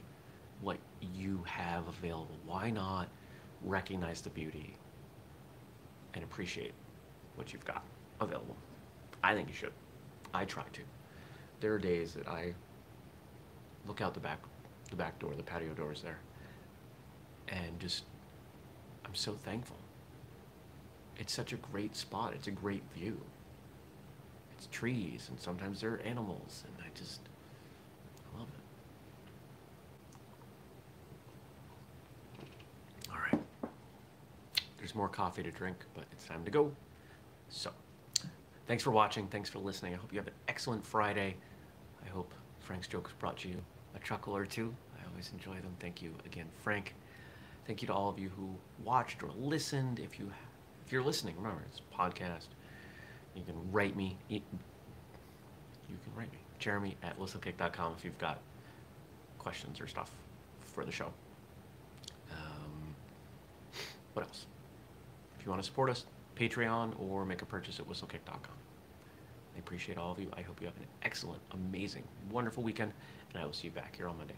what 0.62 0.78
you 1.13 1.43
have 1.46 1.86
available? 1.89 2.38
Why 2.46 2.69
not 2.69 3.10
recognize 3.62 4.22
the 4.22 4.30
beauty 4.30 4.78
and 6.13 6.24
appreciate 6.24 6.74
what 7.36 7.52
you've 7.52 7.65
got 7.65 7.84
available? 8.22 8.56
I 9.22 9.34
think 9.34 9.50
you 9.50 9.54
should. 9.54 9.74
I 10.34 10.46
try 10.46 10.63
to. 10.72 10.82
There 11.60 11.74
are 11.74 11.78
days 11.78 12.13
that 12.13 12.26
I 12.26 12.54
look 13.86 14.00
out 14.00 14.13
the 14.13 14.22
back, 14.22 14.39
the 14.89 14.96
back 14.96 15.19
door, 15.19 15.34
the 15.36 15.43
patio 15.43 15.74
doors 15.74 16.02
there, 16.02 16.19
and 17.50 17.78
just, 17.82 18.06
I'm 19.06 19.13
so 19.13 19.34
thankful. 19.34 19.76
It's 21.17 21.34
such 21.34 21.52
a 21.52 21.58
great 21.58 21.98
spot. 21.98 22.32
It's 22.34 22.48
a 22.48 22.52
great 22.52 22.84
view. 22.96 23.19
It's 24.58 24.67
trees, 24.67 25.28
and 25.30 25.38
sometimes 25.38 25.82
there 25.82 25.96
are 25.96 26.00
animals, 26.00 26.63
and 26.65 26.76
I 26.86 26.89
just, 26.98 27.19
I 28.34 28.39
love 28.39 28.48
it. 32.41 32.50
All 33.12 33.17
right. 33.32 33.39
There's 34.93 34.99
more 34.99 35.10
coffee 35.10 35.41
to 35.41 35.49
drink, 35.49 35.77
but 35.95 36.03
it's 36.12 36.25
time 36.25 36.45
to 36.45 36.51
go. 36.51 36.71
So, 37.49 37.71
thanks 38.67 38.84
for 38.84 38.91
watching. 38.91 39.27
Thanks 39.27 39.49
for 39.49 39.58
listening. 39.58 39.95
I 39.95 39.97
hope 39.97 40.13
you 40.13 40.19
have 40.19 40.27
an 40.27 40.36
excellent 40.47 40.86
Friday. 40.86 41.36
I 42.06 42.10
hope 42.10 42.32
Frank's 42.60 42.88
jokes 42.88 43.12
brought 43.17 43.43
you 43.43 43.56
a 43.95 43.99
chuckle 43.99 44.38
or 44.38 44.45
two. 44.45 44.71
I 44.95 45.10
always 45.10 45.32
enjoy 45.32 45.56
them. 45.56 45.75
Thank 45.79 46.03
you 46.03 46.13
again, 46.27 46.45
Frank. 46.62 46.93
Thank 47.65 47.82
you 47.82 47.88
to 47.88 47.93
all 47.93 48.08
of 48.08 48.19
you 48.19 48.29
who 48.38 48.53
watched 48.84 49.23
or 49.23 49.32
listened. 49.36 49.97
If 49.97 50.19
you 50.19 50.32
if 50.86 50.91
you're 50.91 51.01
listening, 51.01 51.38
remember 51.38 51.63
it's 51.67 51.79
a 51.79 51.95
podcast. 51.95 52.49
You 53.34 53.41
can 53.41 53.56
write 53.71 53.95
me. 53.95 54.15
You 54.29 54.41
can 55.89 56.15
write 56.15 56.32
me, 56.32 56.38
Jeremy 56.60 56.97
at 57.01 57.17
whistlekick.com 57.17 57.95
if 57.97 58.06
you've 58.06 58.19
got 58.19 58.38
questions 59.39 59.82
or 59.82 59.88
stuff 59.88 60.12
for 60.62 60.86
the 60.86 60.91
show. 60.91 61.12
Um, 62.32 62.95
what 64.13 64.27
else? 64.27 64.45
If 65.43 65.47
you 65.47 65.51
want 65.51 65.62
to 65.62 65.67
support 65.67 65.89
us, 65.89 66.06
Patreon 66.38 66.97
or 66.97 67.25
make 67.25 67.41
a 67.41 67.45
purchase 67.45 67.77
at 67.77 67.86
whistlekick.com. 67.86 68.56
I 69.53 69.60
appreciate 69.60 69.97
all 69.97 70.13
of 70.13 70.17
you. 70.17 70.32
I 70.38 70.41
hope 70.41 70.62
you 70.62 70.67
have 70.67 70.77
an 70.77 70.86
excellent, 71.01 71.41
amazing, 71.51 72.06
wonderful 72.32 72.63
weekend, 72.63 72.93
and 73.34 73.43
I 73.43 73.45
will 73.45 73.51
see 73.51 73.67
you 73.67 73.73
back 73.73 73.97
here 73.97 74.08
on 74.08 74.17
Monday. 74.17 74.36